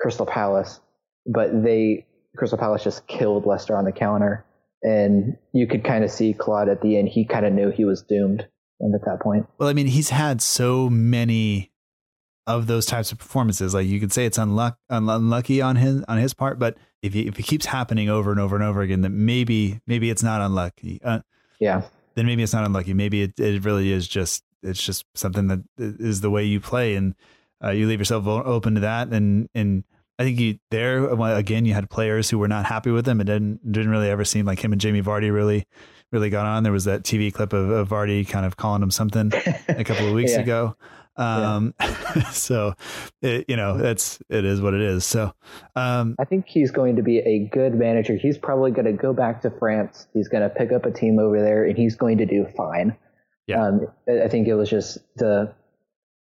[0.00, 0.80] Crystal Palace,
[1.26, 2.06] but they
[2.36, 4.46] Crystal Palace just killed Leicester on the counter,
[4.82, 7.08] and you could kind of see Claude at the end.
[7.08, 8.46] He kind of knew he was doomed,
[8.80, 11.71] and at that point, well, I mean, he's had so many
[12.46, 13.74] of those types of performances.
[13.74, 17.26] Like you could say it's unluck, unlucky on his on his part, but if he,
[17.26, 20.40] if it keeps happening over and over and over again, then maybe maybe it's not
[20.40, 21.00] unlucky.
[21.04, 21.20] Uh,
[21.58, 21.82] yeah.
[22.14, 22.94] Then maybe it's not unlucky.
[22.94, 26.94] Maybe it, it really is just it's just something that is the way you play,
[26.94, 27.14] and
[27.62, 29.08] uh, you leave yourself open to that.
[29.08, 29.84] And and
[30.18, 33.20] I think you there again, you had players who were not happy with him.
[33.20, 35.66] It didn't didn't really ever seem like him and Jamie Vardy really
[36.12, 36.62] really got on.
[36.62, 39.32] There was that TV clip of, of Vardy kind of calling him something
[39.68, 40.40] a couple of weeks yeah.
[40.40, 40.76] ago.
[41.16, 42.30] Um, yeah.
[42.30, 42.74] so
[43.20, 45.04] it, you know, it's, it is what it is.
[45.04, 45.34] So,
[45.76, 48.16] um, I think he's going to be a good manager.
[48.16, 50.06] He's probably going to go back to France.
[50.14, 52.96] He's going to pick up a team over there and he's going to do fine.
[53.46, 53.66] Yeah.
[53.66, 55.54] Um, I think it was just the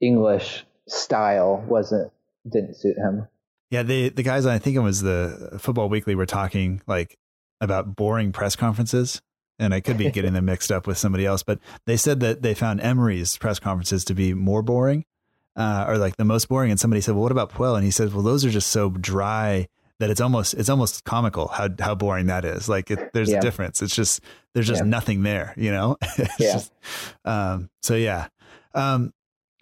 [0.00, 2.12] English style wasn't,
[2.50, 3.28] didn't suit him.
[3.70, 3.82] Yeah.
[3.82, 7.18] The, the guys, I think it was the football weekly were talking like
[7.60, 9.22] about boring press conferences
[9.58, 12.42] and I could be getting them mixed up with somebody else, but they said that
[12.42, 15.04] they found Emery's press conferences to be more boring,
[15.56, 16.70] uh, or like the most boring.
[16.70, 18.90] And somebody said, "Well, what about Puel?" And he said, "Well, those are just so
[18.90, 19.68] dry
[20.00, 22.68] that it's almost it's almost comical how how boring that is.
[22.68, 23.38] Like it, there's yeah.
[23.38, 23.82] a difference.
[23.82, 24.20] It's just
[24.52, 24.88] there's just yeah.
[24.88, 25.96] nothing there, you know.
[26.38, 26.52] yeah.
[26.54, 26.72] Just,
[27.24, 28.28] um, so yeah.
[28.74, 29.12] Um,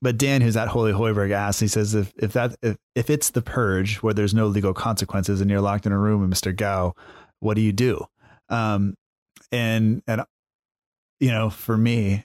[0.01, 1.61] but Dan, who's at Holy Hoiberg, asks.
[1.61, 5.41] He says, "If if that if, if it's the purge where there's no legal consequences
[5.41, 6.95] and you're locked in a room with Mister Gao,
[7.41, 8.05] what do you do?"
[8.49, 8.97] Um,
[9.53, 10.23] and and
[11.21, 12.25] you know for me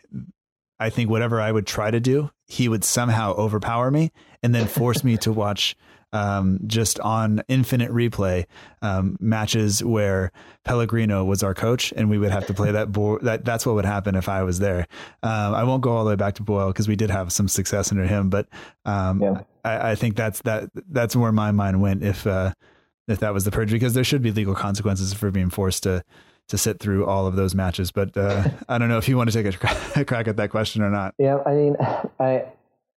[0.80, 4.12] i think whatever i would try to do he would somehow overpower me
[4.42, 5.76] and then force me to watch
[6.14, 8.46] um, just on infinite replay
[8.82, 10.32] um, matches where
[10.64, 12.92] Pellegrino was our coach, and we would have to play that.
[12.92, 14.88] Bo- that that's what would happen if I was there.
[15.24, 17.48] Um, I won't go all the way back to Boyle because we did have some
[17.48, 18.48] success under him, but
[18.86, 19.42] um, yeah.
[19.66, 22.54] I, I, think that's that that's where my mind went if uh,
[23.08, 26.04] if that was the purge because there should be legal consequences for being forced to
[26.48, 27.92] to sit through all of those matches.
[27.92, 30.82] But uh, I don't know if you want to take a, crack at that question
[30.82, 31.14] or not.
[31.18, 31.76] Yeah, I mean,
[32.20, 32.46] I,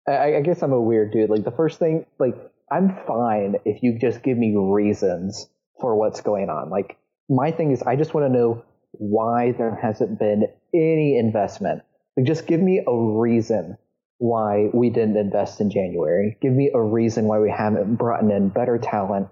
[0.06, 1.30] I, I guess I'm a weird dude.
[1.30, 2.36] Like the first thing, like
[2.70, 5.48] I'm fine if you just give me reasons
[5.80, 6.70] for what's going on.
[6.70, 11.82] Like my thing is, I just want to know why there hasn't been any investment.
[12.16, 13.76] Like just give me a reason
[14.18, 16.36] why we didn't invest in January.
[16.40, 19.28] Give me a reason why we haven't brought in better talent.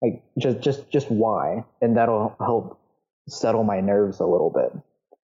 [0.00, 2.77] Like just just just why, and that'll help
[3.28, 4.72] settle my nerves a little bit.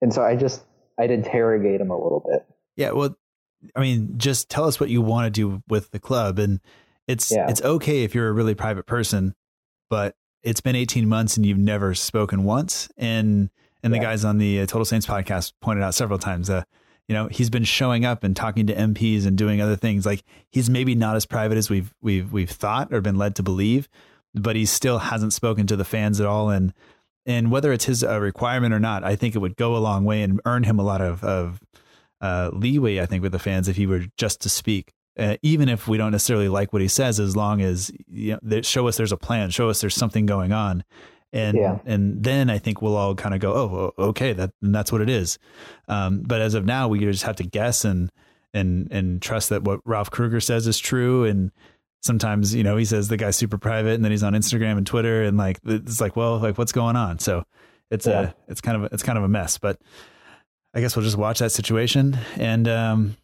[0.01, 0.63] And so I just
[0.97, 2.45] I'd interrogate him a little bit.
[2.75, 3.15] Yeah, well,
[3.75, 6.59] I mean, just tell us what you want to do with the club, and
[7.07, 7.49] it's yeah.
[7.49, 9.35] it's okay if you're a really private person,
[9.89, 12.89] but it's been 18 months and you've never spoken once.
[12.97, 13.49] And
[13.83, 13.99] and yeah.
[13.99, 16.49] the guys on the uh, Total Saints podcast pointed out several times.
[16.49, 16.63] Uh,
[17.07, 20.05] you know, he's been showing up and talking to MPs and doing other things.
[20.05, 23.43] Like he's maybe not as private as we've we've we've thought or been led to
[23.43, 23.89] believe,
[24.35, 26.49] but he still hasn't spoken to the fans at all.
[26.49, 26.73] And
[27.25, 30.03] and whether it's his uh, requirement or not, I think it would go a long
[30.05, 31.59] way and earn him a lot of, of
[32.21, 32.99] uh, leeway.
[32.99, 35.97] I think with the fans if he were just to speak, uh, even if we
[35.97, 39.17] don't necessarily like what he says, as long as you know, show us there's a
[39.17, 40.83] plan, show us there's something going on,
[41.33, 41.79] and yeah.
[41.85, 45.09] and then I think we'll all kind of go, oh, okay, that that's what it
[45.09, 45.37] is.
[45.87, 48.09] Um, but as of now, we just have to guess and
[48.53, 51.51] and and trust that what Ralph Krueger says is true, and
[52.01, 54.87] sometimes you know he says the guy's super private and then he's on instagram and
[54.87, 57.43] twitter and like it's like well like what's going on so
[57.91, 58.21] it's yeah.
[58.21, 59.79] a it's kind of a, it's kind of a mess but
[60.73, 63.17] i guess we'll just watch that situation and um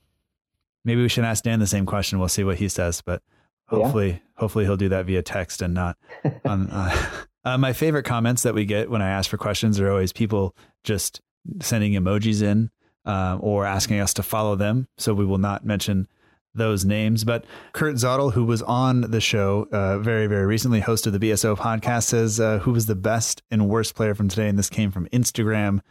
[0.83, 3.21] maybe we should ask dan the same question we'll see what he says but
[3.67, 4.17] hopefully yeah.
[4.35, 5.97] hopefully he'll do that via text and not
[6.45, 7.09] on uh,
[7.45, 10.55] uh, my favorite comments that we get when i ask for questions are always people
[10.83, 11.21] just
[11.61, 12.69] sending emojis in
[13.05, 16.07] uh, or asking us to follow them so we will not mention
[16.55, 17.23] those names.
[17.23, 21.19] But Kurt Zottel, who was on the show uh, very, very recently, host of the
[21.19, 24.69] BSO podcast, says uh, who was the best and worst player from today, and this
[24.69, 25.81] came from Instagram.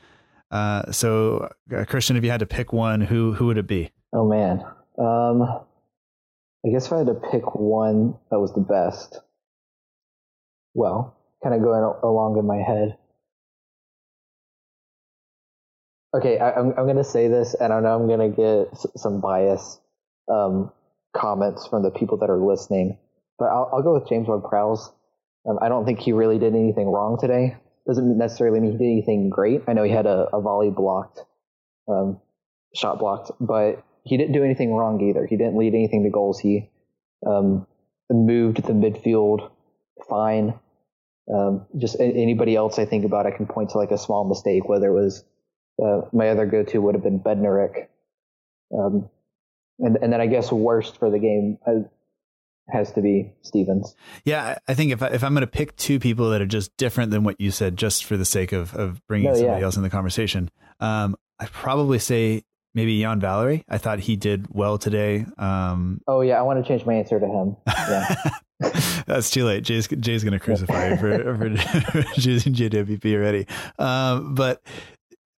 [0.51, 3.91] Uh, so, uh, Christian, if you had to pick one, who who would it be?
[4.13, 4.65] Oh man,
[4.99, 5.43] um,
[6.65, 9.21] I guess if I had to pick one that was the best,
[10.75, 12.97] well, kind of going along in my head.
[16.15, 19.81] Okay, I, I'm I'm gonna say this, and I know I'm gonna get some bias
[20.33, 20.71] um,
[21.15, 22.99] comments from the people that are listening.
[23.39, 24.93] But I'll, I'll go with James Ward-Prowse.
[25.49, 27.57] Um, I don't think he really did anything wrong today.
[27.87, 29.63] Doesn't necessarily mean he did anything great.
[29.69, 31.21] I know he had a, a volley blocked,
[31.89, 32.21] um,
[32.75, 35.27] shot blocked, but he didn't do anything wrong either.
[35.27, 36.39] He didn't lead anything to goals.
[36.41, 36.71] He
[37.27, 37.67] um,
[38.11, 39.51] moved the midfield
[40.09, 40.55] fine.
[41.33, 44.69] Um, just anybody else I think about, I can point to like a small mistake,
[44.69, 45.25] whether it was
[45.83, 47.87] uh, my other go-to would have been Bednarek.
[48.79, 49.09] Um,
[49.79, 51.59] and and then I guess worst for the game
[52.69, 53.95] has to be Stephens.
[54.25, 56.77] Yeah, I think if I, if I'm going to pick two people that are just
[56.77, 59.65] different than what you said, just for the sake of of bringing no, somebody yeah.
[59.65, 60.51] else in the conversation,
[60.81, 62.45] um, I probably say
[62.75, 63.65] maybe Yan Valery.
[63.69, 65.27] I thought he did well today.
[65.39, 67.57] Um, oh yeah, I want to change my answer to him.
[67.67, 68.15] Yeah.
[69.07, 69.65] That's too late.
[69.65, 71.37] Jay's Jay's gonna crucify you for,
[71.93, 73.47] for, choosing JWP already.
[73.79, 74.63] Um, but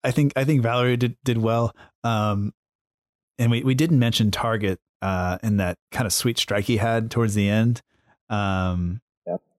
[0.05, 1.74] I think I think Valery did did well.
[2.05, 2.53] Um,
[3.39, 7.11] and we we didn't mention Targett uh, in that kind of sweet strike he had
[7.11, 7.82] towards the end.
[8.28, 9.01] Um,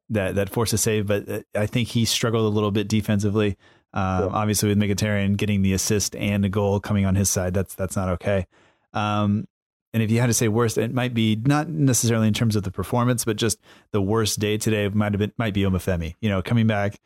[0.09, 3.57] that that forced a save, but uh, I think he struggled a little bit defensively.
[3.93, 4.29] Um, yeah.
[4.31, 7.95] Obviously, with Mkhitaryan getting the assist and a goal coming on his side, that's that's
[7.95, 8.47] not okay.
[8.93, 9.47] Um,
[9.93, 12.63] and if you had to say worst, it might be not necessarily in terms of
[12.63, 13.59] the performance, but just
[13.91, 16.15] the worst day today might have been might be Obafemi.
[16.21, 16.99] You know, coming back,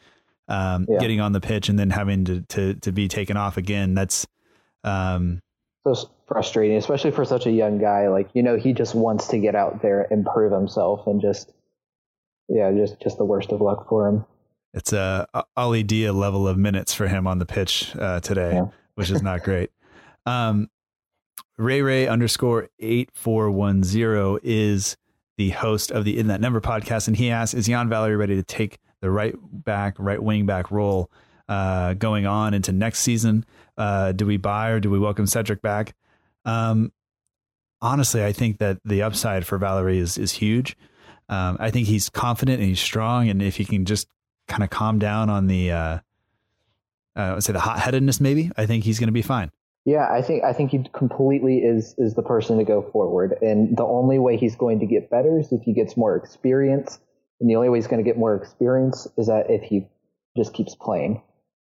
[0.47, 0.99] um, yeah.
[0.99, 3.93] getting on the pitch, and then having to to to be taken off again.
[3.93, 4.27] That's
[4.83, 5.41] um,
[5.83, 8.07] so frustrating, especially for such a young guy.
[8.07, 11.51] Like you know, he just wants to get out there and prove himself, and just
[12.47, 14.25] yeah, just just the worst of luck for him.
[14.73, 15.27] It's a
[15.57, 18.67] Ali Dia level of minutes for him on the pitch uh, today, yeah.
[18.95, 19.71] which is not great.
[20.23, 20.69] Um,
[21.57, 24.95] Ray Ray underscore eight four one zero is
[25.35, 28.35] the host of the In That Number podcast, and he asks, "Is Yan Valery ready
[28.35, 31.09] to take the right back, right wing back role
[31.49, 33.45] uh, going on into next season?
[33.77, 35.95] Uh, do we buy or do we welcome Cedric back?"
[36.45, 36.91] Um,
[37.81, 40.77] honestly, I think that the upside for Valery is is huge.
[41.29, 44.07] Um, I think he's confident and he's strong, and if he can just
[44.47, 45.99] kind of calm down on the, uh,
[47.15, 49.49] uh, say the hot headedness, maybe I think he's going to be fine.
[49.85, 53.75] Yeah, I think I think he completely is is the person to go forward, and
[53.75, 56.99] the only way he's going to get better is if he gets more experience,
[57.39, 59.87] and the only way he's going to get more experience is that if he
[60.37, 61.21] just keeps playing.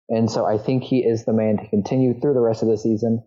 [0.09, 2.78] And so I think he is the man to continue through the rest of the
[2.78, 3.22] season,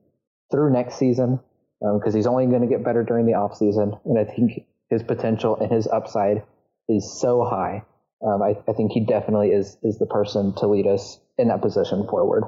[0.52, 1.40] through next season,
[1.80, 4.66] because um, he's only going to get better during the off season, and I think
[4.90, 6.44] his potential and his upside
[6.90, 7.84] is so high.
[8.26, 11.62] Um, I, I think he definitely is is the person to lead us in that
[11.62, 12.44] position forward.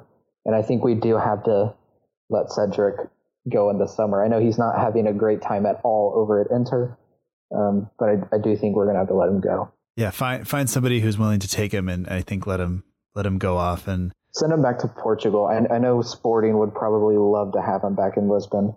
[0.46, 1.74] And I think we do have to
[2.30, 3.10] let Cedric
[3.52, 4.24] go in the summer.
[4.24, 6.98] I know he's not having a great time at all over at Inter,
[7.56, 9.72] um, but I, I, do think we're going to have to let him go.
[9.96, 12.84] Yeah, find find somebody who's willing to take him, and I think let him
[13.16, 15.46] let him go off and send him back to Portugal.
[15.46, 18.76] I, I know Sporting would probably love to have him back in Lisbon,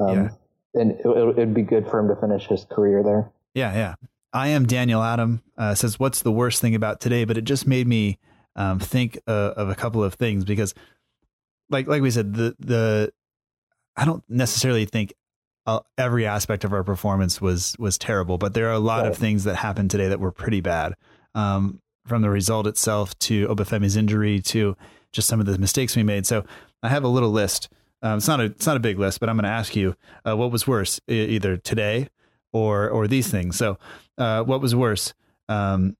[0.00, 0.28] um, yeah.
[0.74, 3.30] and it, would be good for him to finish his career there.
[3.54, 3.94] Yeah, yeah.
[4.32, 7.66] I am Daniel Adam uh, says, "What's the worst thing about today?" But it just
[7.66, 8.18] made me
[8.56, 10.74] um, think uh, of a couple of things because
[11.70, 13.12] like like we said, the the
[13.96, 15.14] I don't necessarily think
[15.66, 19.10] uh, every aspect of our performance was was terrible, but there are a lot right.
[19.10, 20.94] of things that happened today that were pretty bad.
[21.34, 24.76] Um, from the result itself to Obafemi's injury to
[25.12, 26.26] just some of the mistakes we made.
[26.26, 26.44] So
[26.82, 27.68] I have a little list.
[28.02, 29.96] Um, it's not a it's not a big list, but I'm going to ask you
[30.26, 32.08] uh, what was worse, e- either today
[32.52, 33.56] or or these things.
[33.56, 33.78] So
[34.16, 35.14] uh, what was worse,
[35.48, 35.96] um,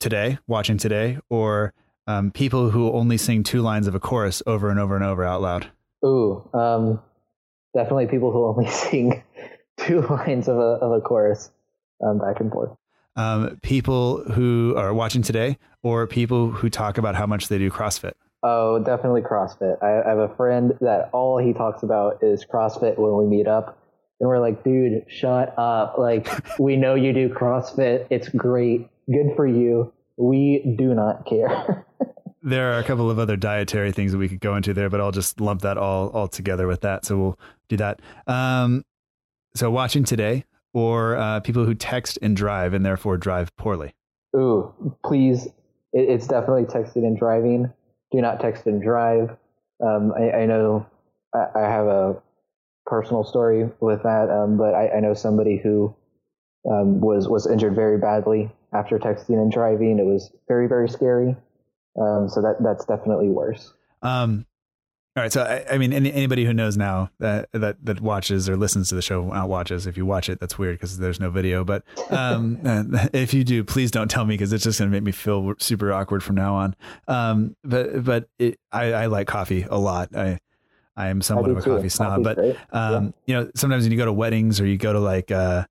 [0.00, 1.72] today, watching today, or
[2.06, 5.24] um, people who only sing two lines of a chorus over and over and over
[5.24, 5.68] out loud?
[6.04, 7.00] Ooh, um,
[7.74, 9.22] definitely people who only sing
[9.76, 11.50] two lines of a, of a chorus
[12.04, 12.70] um, back and forth.
[13.16, 17.70] Um, people who are watching today, or people who talk about how much they do
[17.70, 18.12] CrossFit.
[18.48, 19.82] Oh, definitely CrossFit.
[19.82, 23.48] I, I have a friend that all he talks about is CrossFit when we meet
[23.48, 23.76] up.
[24.20, 25.98] And we're like, dude, shut up.
[25.98, 26.28] Like,
[26.60, 28.06] we know you do CrossFit.
[28.08, 28.88] It's great.
[29.12, 29.92] Good for you.
[30.16, 31.84] We do not care.
[32.42, 35.00] there are a couple of other dietary things that we could go into there, but
[35.00, 37.04] I'll just lump that all all together with that.
[37.04, 37.38] So we'll
[37.68, 38.00] do that.
[38.28, 38.84] Um,
[39.56, 43.96] so watching today, or uh, people who text and drive and therefore drive poorly.
[44.36, 44.72] Ooh,
[45.04, 45.46] please!
[45.92, 47.72] It, it's definitely texting and driving.
[48.16, 49.36] Do not text and drive.
[49.84, 50.86] Um, I, I, know
[51.34, 52.16] I, have a
[52.86, 55.94] personal story with that, um, but I, I, know somebody who
[56.66, 59.98] um, was was injured very badly after texting and driving.
[59.98, 61.36] It was very very scary.
[62.00, 63.74] Um, so that that's definitely worse.
[64.00, 64.46] Um,
[65.16, 65.32] all right.
[65.32, 68.90] So I, I mean, any, anybody who knows now that that that watches or listens
[68.90, 69.86] to the show, not watches.
[69.86, 71.64] If you watch it, that's weird because there's no video.
[71.64, 72.58] But um,
[73.14, 75.54] if you do, please don't tell me because it's just going to make me feel
[75.58, 76.76] super awkward from now on.
[77.08, 80.14] Um, but but it, I, I like coffee a lot.
[80.14, 80.38] I
[80.94, 81.76] I am somewhat of a too.
[81.76, 82.22] coffee snob.
[82.22, 83.10] But um, yeah.
[83.26, 85.64] you know, sometimes when you go to weddings or you go to like uh,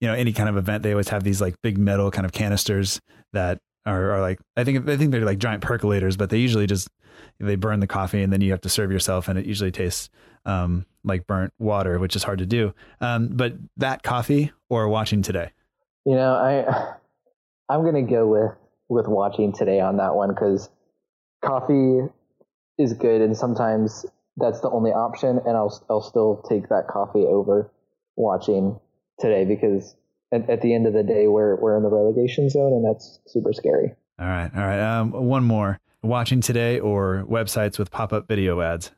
[0.00, 2.32] you know any kind of event, they always have these like big metal kind of
[2.32, 3.00] canisters
[3.32, 6.66] that are, are like I think I think they're like giant percolators, but they usually
[6.66, 6.88] just
[7.38, 10.10] they burn the coffee and then you have to serve yourself, and it usually tastes
[10.44, 12.74] um, like burnt water, which is hard to do.
[13.00, 15.50] Um, but that coffee or watching today?
[16.04, 16.94] You know, I
[17.68, 18.52] I'm gonna go with
[18.88, 20.68] with watching today on that one because
[21.44, 22.00] coffee
[22.78, 24.06] is good, and sometimes
[24.36, 27.70] that's the only option, and I'll I'll still take that coffee over
[28.16, 28.78] watching
[29.18, 29.94] today because
[30.32, 33.20] at, at, the end of the day, we're we're in the relegation zone, and that's
[33.26, 33.94] super scary.
[34.18, 34.80] All right, all right.
[34.80, 35.80] Um, one more.
[36.02, 38.90] Watching today or websites with pop up video ads.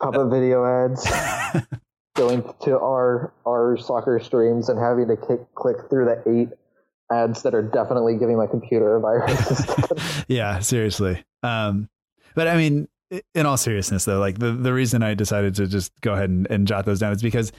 [0.00, 1.06] Puppet video ads.
[2.16, 6.48] going to our our soccer streams and having to kick, click through the eight
[7.12, 10.24] ads that are definitely giving my computer a virus.
[10.28, 11.22] yeah, seriously.
[11.42, 11.88] Um,
[12.34, 12.88] but I mean,
[13.34, 16.46] in all seriousness, though, like the, the reason I decided to just go ahead and,
[16.50, 17.52] and jot those down is because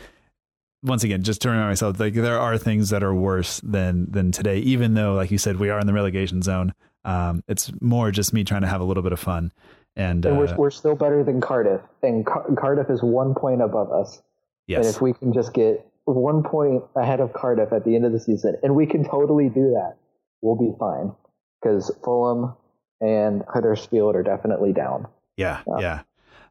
[0.83, 4.31] once again, just to remind myself, like there are things that are worse than than
[4.31, 4.59] today.
[4.59, 6.73] Even though, like you said, we are in the relegation zone.
[7.05, 9.51] Um, it's more just me trying to have a little bit of fun.
[9.95, 13.61] And, and we're uh, we're still better than Cardiff, and Car- Cardiff is one point
[13.61, 14.21] above us.
[14.67, 14.85] Yes.
[14.85, 18.11] And if we can just get one point ahead of Cardiff at the end of
[18.11, 19.95] the season, and we can totally do that,
[20.41, 21.13] we'll be fine.
[21.59, 22.53] Because Fulham
[23.01, 25.07] and Huddersfield are definitely down.
[25.35, 26.01] Yeah, uh, yeah.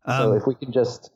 [0.05, 1.11] Um, so if we can just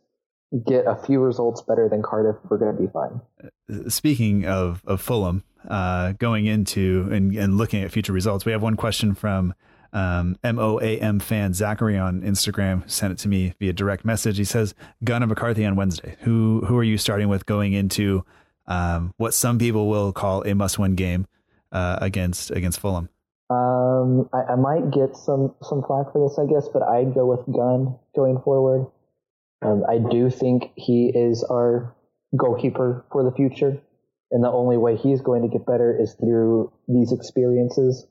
[0.66, 3.20] get a few results better than Cardiff, we're going to be fine.
[3.42, 8.52] Uh, speaking of of Fulham, uh, going into and, and looking at future results, we
[8.52, 9.54] have one question from
[9.92, 14.38] um, MOAM fan Zachary on Instagram sent it to me via direct message.
[14.38, 16.16] He says, Gunn and McCarthy on Wednesday.
[16.20, 18.24] Who who are you starting with going into
[18.66, 21.26] um, what some people will call a must win game
[21.72, 23.08] uh, against against Fulham?
[23.50, 27.26] Um, I, I, might get some some flack for this, I guess, but I'd go
[27.26, 28.86] with Gunn going forward.
[29.62, 31.94] Um, I do think he is our
[32.36, 33.80] goalkeeper for the future,
[34.30, 38.06] and the only way he's going to get better is through these experiences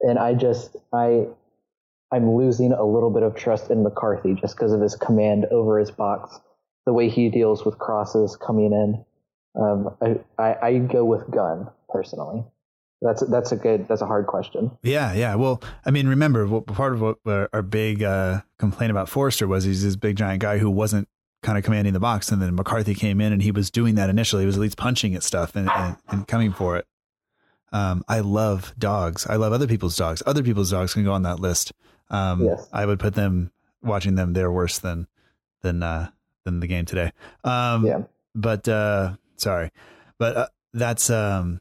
[0.00, 1.26] and I just I
[2.12, 5.78] I'm losing a little bit of trust in McCarthy just because of his command over
[5.78, 6.38] his box,
[6.86, 9.04] the way he deals with crosses coming in.
[9.60, 12.44] Um, I, I I go with Gunn personally.
[13.00, 14.72] That's that's a good that's a hard question.
[14.82, 15.36] Yeah, yeah.
[15.36, 19.64] Well, I mean, remember what, part of what our big uh, complaint about Forster was
[19.64, 21.08] he's this big giant guy who wasn't
[21.42, 24.10] kind of commanding the box, and then McCarthy came in and he was doing that
[24.10, 24.42] initially.
[24.42, 26.86] He was at least punching at stuff and, and, and coming for it.
[27.70, 29.26] Um, I love dogs.
[29.28, 30.22] I love other people's dogs.
[30.26, 31.72] Other people's dogs can go on that list.
[32.10, 32.68] Um, yes.
[32.72, 34.32] I would put them watching them.
[34.32, 35.06] They're worse than
[35.62, 36.10] than uh,
[36.44, 37.12] than the game today.
[37.44, 38.02] Um, yeah.
[38.34, 39.70] But uh, sorry,
[40.18, 41.60] but uh, that's um,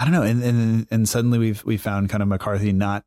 [0.00, 0.22] I don't know.
[0.22, 3.04] And and and suddenly we've we found kind of McCarthy not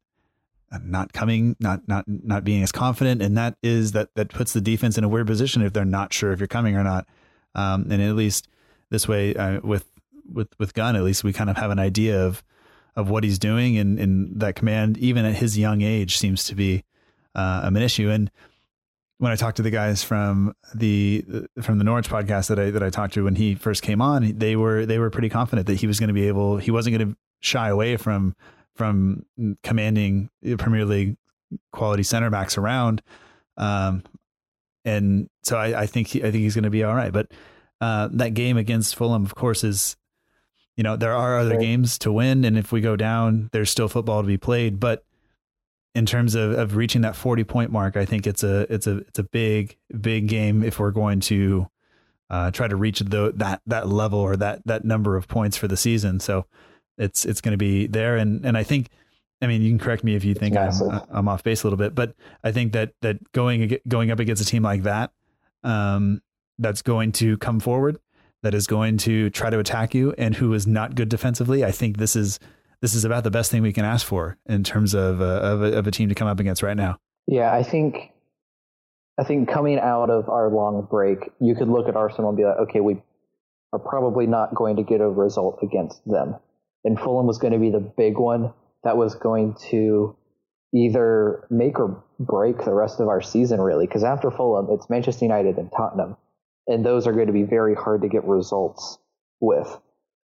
[0.84, 4.62] not coming, not not not being as confident, and that is that that puts the
[4.62, 7.08] defense in a weird position if they're not sure if you're coming or not.
[7.56, 8.48] Um, and at least
[8.92, 9.86] this way, uh, with
[10.32, 12.44] with with Gunn, at least we kind of have an idea of
[12.96, 16.54] of what he's doing, and, and that command, even at his young age, seems to
[16.54, 16.84] be
[17.34, 18.12] uh, an issue.
[18.12, 18.30] And
[19.24, 21.24] when I talked to the guys from the
[21.62, 24.38] from the Norwich podcast that I that I talked to when he first came on,
[24.38, 26.98] they were they were pretty confident that he was going to be able, he wasn't
[26.98, 28.36] going to shy away from
[28.76, 29.26] from
[29.64, 31.16] commanding Premier League
[31.72, 33.02] quality center backs around.
[33.56, 34.04] Um,
[34.84, 37.14] and so I, I think he, I think he's going to be all right.
[37.14, 37.32] But
[37.80, 39.96] uh, that game against Fulham, of course, is
[40.76, 43.88] you know, there are other games to win, and if we go down, there's still
[43.88, 44.82] football to be played.
[44.82, 45.06] But
[45.96, 48.98] in terms of, of reaching that 40 point mark, I think it's a it's a
[48.98, 51.68] it's a big big game if we're going to
[52.30, 55.68] uh, try to reach the, that that level or that that number of points for
[55.68, 56.20] the season.
[56.20, 56.46] So
[56.98, 58.90] it's it's going to be there, and and I think.
[59.42, 61.76] I mean, you can correct me if you think I'm, I'm off base a little
[61.76, 62.16] bit, but
[62.46, 65.12] I think that that going going up against a team like that,
[65.66, 66.22] um,
[66.60, 68.00] that's going to come forward
[68.44, 71.72] that is going to try to attack you and who is not good defensively, I
[71.72, 72.40] think this is
[72.84, 75.62] this is about the best thing we can ask for in terms of uh, of,
[75.62, 76.98] a, of a team to come up against right now.
[77.26, 78.12] Yeah, I think
[79.18, 82.44] I think coming out of our long break, you could look at Arsenal and be
[82.44, 83.02] like, okay, we
[83.72, 86.36] are probably not going to get a result against them.
[86.84, 88.54] And Fulham was going to be the big one
[88.84, 90.18] that was going to
[90.76, 93.88] either make or break the rest of our season, really.
[93.88, 96.18] Because after Fulham, it's Manchester United and Tottenham
[96.68, 98.98] and those are going to be very hard to get results
[99.40, 99.80] with.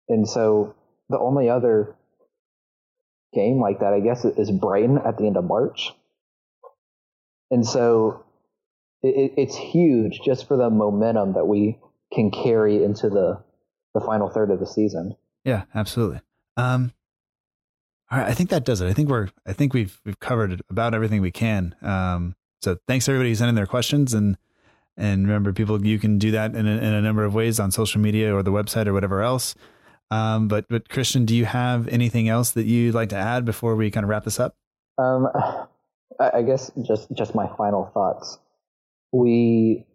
[0.09, 0.75] And so
[1.09, 1.97] the only other
[3.35, 5.93] game like that, I guess, is Brighton at the end of March.
[7.51, 8.25] And so
[9.03, 11.79] it, it's huge just for the momentum that we
[12.13, 13.43] can carry into the
[13.95, 15.17] the final third of the season.
[15.45, 16.21] Yeah, absolutely.
[16.57, 16.93] Um,
[18.11, 18.87] all right, I think that does it.
[18.87, 21.75] I think we're I think we've we've covered about everything we can.
[21.83, 24.37] Um, so thanks everybody sending their questions and
[24.99, 27.71] and remember, people, you can do that in a, in a number of ways on
[27.71, 29.55] social media or the website or whatever else.
[30.11, 33.77] Um, but but Christian, do you have anything else that you'd like to add before
[33.77, 34.55] we kind of wrap this up?
[34.97, 35.29] Um,
[36.21, 38.39] I guess just just my final thoughts.
[39.13, 39.87] We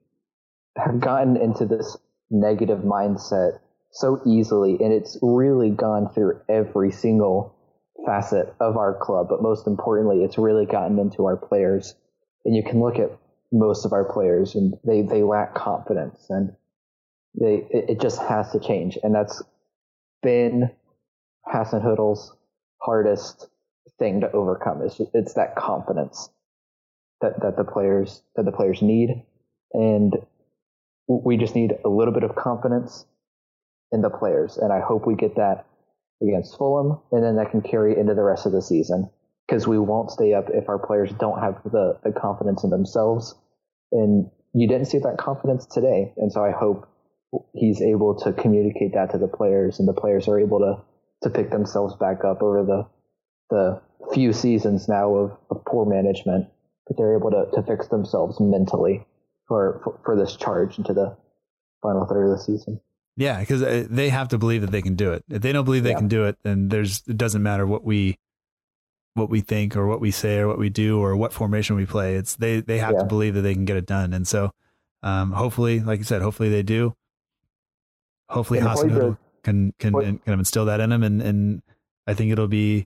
[0.77, 1.97] have gotten into this
[2.29, 3.59] negative mindset
[3.91, 7.55] so easily, and it's really gone through every single
[8.05, 9.27] facet of our club.
[9.29, 11.95] But most importantly, it's really gotten into our players.
[12.45, 13.11] And you can look at
[13.51, 16.55] most of our players, and they they lack confidence, and
[17.39, 19.41] they it, it just has to change, and that's
[20.23, 20.71] been
[21.47, 22.35] Hasenhüttl's
[22.81, 23.47] hardest
[23.99, 24.81] thing to overcome.
[24.83, 26.29] It's it's that confidence
[27.21, 29.23] that that the players that the players need,
[29.73, 30.13] and
[31.07, 33.05] we just need a little bit of confidence
[33.91, 34.57] in the players.
[34.57, 35.65] And I hope we get that
[36.21, 39.09] against Fulham, and then that can carry into the rest of the season
[39.47, 43.35] because we won't stay up if our players don't have the, the confidence in themselves.
[43.91, 46.13] And you didn't see that confidence today.
[46.17, 46.87] And so I hope
[47.53, 51.29] he's able to communicate that to the players and the players are able to, to
[51.29, 52.87] pick themselves back up over the,
[53.49, 53.81] the
[54.13, 56.47] few seasons now of, of poor management,
[56.87, 59.05] but they're able to, to fix themselves mentally
[59.47, 61.15] for, for, for this charge into the
[61.81, 62.79] final third of the season.
[63.15, 65.23] Yeah, because uh, they have to believe that they can do it.
[65.29, 65.99] If they don't believe they yeah.
[65.99, 68.17] can do it, then there's it doesn't matter what we
[69.13, 71.85] what we think or what we say or what we do or what formation we
[71.85, 72.15] play.
[72.15, 72.99] It's they they have yeah.
[72.99, 74.13] to believe that they can get it done.
[74.13, 74.51] And so
[75.03, 76.95] um, hopefully, like you said, hopefully they do.
[78.33, 81.61] Hopefully Hasenhüttl can can kind of instill that in him, and and
[82.07, 82.85] I think it'll be.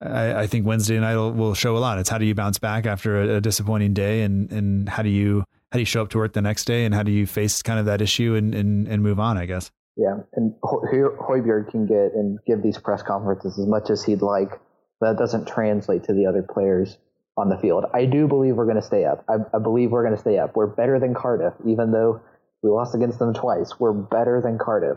[0.00, 1.98] I, I think Wednesday night will, will, show a lot.
[1.98, 5.08] It's how do you bounce back after a, a, disappointing day, and and how do
[5.08, 7.26] you how do you show up to work the next day, and how do you
[7.26, 9.38] face kind of that issue and and, and move on?
[9.38, 9.70] I guess.
[9.96, 14.60] Yeah, and Højbjerg can get and give these press conferences as much as he'd like
[15.00, 16.98] that doesn't translate to the other players
[17.36, 17.84] on the field.
[17.92, 19.24] I do believe we're going to stay up.
[19.28, 20.56] I, I believe we're going to stay up.
[20.56, 22.20] We're better than Cardiff, even though
[22.64, 23.74] we lost against them twice.
[23.78, 24.96] We're better than Cardiff.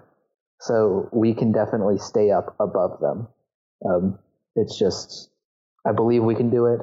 [0.62, 3.28] So we can definitely stay up above them.
[3.86, 4.20] Um,
[4.56, 5.30] it's just,
[5.86, 6.80] I believe we can do it.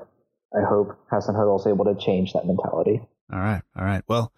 [0.55, 3.01] I hope Hasenhüttl is able to change that mentality.
[3.33, 3.63] All right.
[3.77, 4.05] All right.
[4.07, 4.31] Well,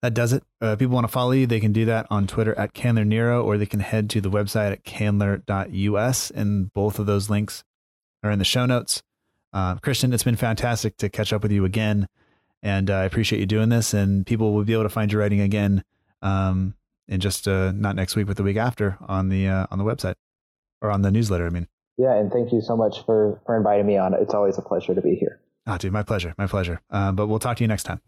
[0.00, 0.44] that does it.
[0.60, 3.42] Uh, people want to follow you, they can do that on Twitter at Candler Nero,
[3.42, 6.30] or they can head to the website at candler.us.
[6.30, 7.64] And both of those links
[8.22, 9.02] are in the show notes.
[9.52, 12.06] Uh, Christian, it's been fantastic to catch up with you again.
[12.62, 13.92] And uh, I appreciate you doing this.
[13.92, 15.84] And people will be able to find your writing again
[16.22, 16.74] um,
[17.08, 19.84] in just uh, not next week, but the week after on the uh, on the
[19.84, 20.14] website
[20.80, 21.46] or on the newsletter.
[21.46, 22.14] I mean, yeah.
[22.14, 24.14] And thank you so much for for inviting me on.
[24.14, 25.40] It's always a pleasure to be here.
[25.66, 26.80] Oh, dude, my pleasure, my pleasure.
[26.90, 28.00] Uh, but we'll talk to you next time.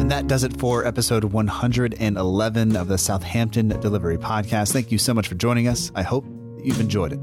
[0.00, 4.72] And that does it for episode 111 of the Southampton Delivery Podcast.
[4.72, 5.92] Thank you so much for joining us.
[5.94, 6.24] I hope
[6.62, 7.20] you've enjoyed it.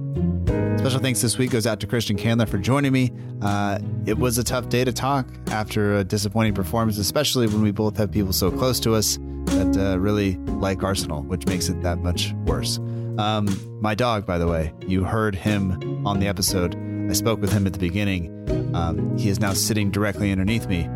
[0.80, 3.12] Special thanks this week goes out to Christian Candler for joining me.
[3.42, 7.72] Uh, it was a tough day to talk after a disappointing performance, especially when we
[7.72, 11.82] both have people so close to us that uh, really like Arsenal, which makes it
[11.82, 12.78] that much worse.
[13.18, 13.48] Um,
[13.82, 16.76] my dog, by the way, you heard him on the episode.
[17.10, 18.32] I spoke with him at the beginning.
[18.76, 20.88] Um, he is now sitting directly underneath me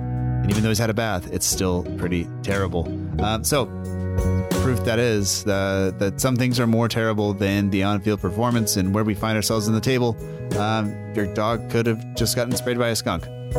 [0.42, 2.88] and even though he's had a bath, it's still pretty terrible.
[3.22, 3.66] Um, so,
[4.76, 8.94] proof that is uh, that some things are more terrible than the on-field performance and
[8.94, 10.16] where we find ourselves in the table.
[10.60, 13.24] Um, your dog could have just gotten sprayed by a skunk.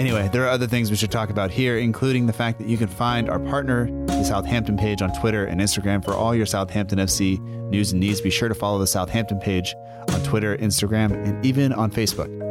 [0.00, 2.76] anyway, there are other things we should talk about here, including the fact that you
[2.76, 6.98] can find our partner, the Southampton page on Twitter and Instagram for all your Southampton
[6.98, 7.38] FC
[7.70, 8.20] news and needs.
[8.20, 9.72] Be sure to follow the Southampton page
[10.12, 12.45] on Twitter, Instagram, and even on Facebook.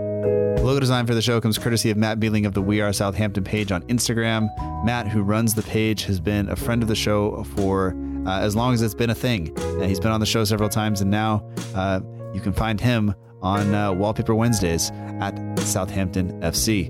[0.61, 3.43] Logo design for the show comes courtesy of Matt Beeling of the We Are Southampton
[3.43, 4.47] page on Instagram.
[4.83, 7.95] Matt, who runs the page, has been a friend of the show for
[8.25, 9.55] uh, as long as it's been a thing.
[9.59, 11.99] Uh, he's been on the show several times, and now uh,
[12.33, 14.91] you can find him on uh, Wallpaper Wednesdays
[15.21, 16.89] at Southampton FC.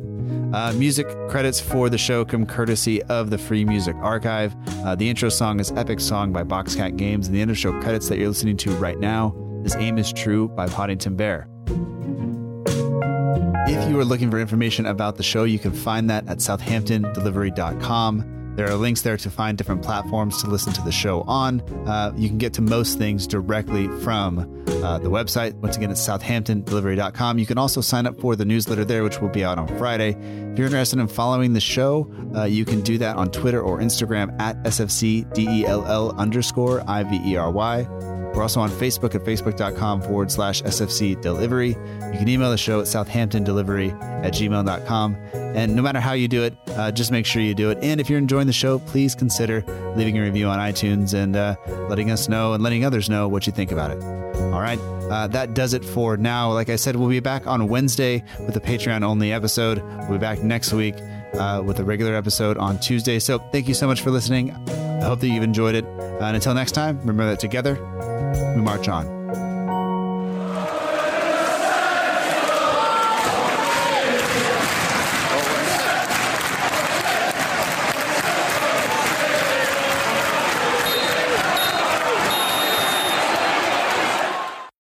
[0.55, 4.55] Uh, music credits for the show come courtesy of the Free Music Archive.
[4.86, 7.78] Uh, the intro song is Epic Song by Boxcat Games, and the end of show
[7.82, 9.36] credits that you're listening to right now
[9.66, 11.49] is Aim is True by Podington Bear.
[13.68, 18.54] If you are looking for information about the show, you can find that at southamptondelivery.com.
[18.55, 21.62] There are links there to find different platforms to listen to the show on.
[21.87, 24.39] Uh, you can get to most things directly from
[24.83, 25.55] uh, the website.
[25.55, 27.37] Once again, it's southamptondelivery.com.
[27.37, 30.12] You can also sign up for the newsletter there, which will be out on Friday.
[30.12, 33.79] If you're interested in following the show, uh, you can do that on Twitter or
[33.79, 38.14] Instagram at SFCDELL underscore IVERY.
[38.36, 41.70] We're also on Facebook at facebook.com forward slash SFC delivery.
[41.70, 43.93] You can email the show at southamptondelivery
[44.24, 45.16] at gmail.com.
[45.33, 47.78] And no matter how you do it, uh, just make sure you do it.
[47.82, 49.63] And if you're enjoying the show, please consider
[49.95, 51.55] leaving a review on iTunes and uh,
[51.87, 54.03] letting us know and letting others know what you think about it.
[54.03, 54.79] All right.
[55.09, 56.51] Uh, that does it for now.
[56.51, 59.82] Like I said, we'll be back on Wednesday with a Patreon only episode.
[59.82, 60.95] We'll be back next week
[61.37, 63.20] uh, with a regular episode on Tuesday.
[63.20, 64.51] So thank you so much for listening.
[64.51, 65.86] I hope that you've enjoyed it.
[65.86, 67.75] and until next time, remember that together,
[68.55, 69.25] we march on.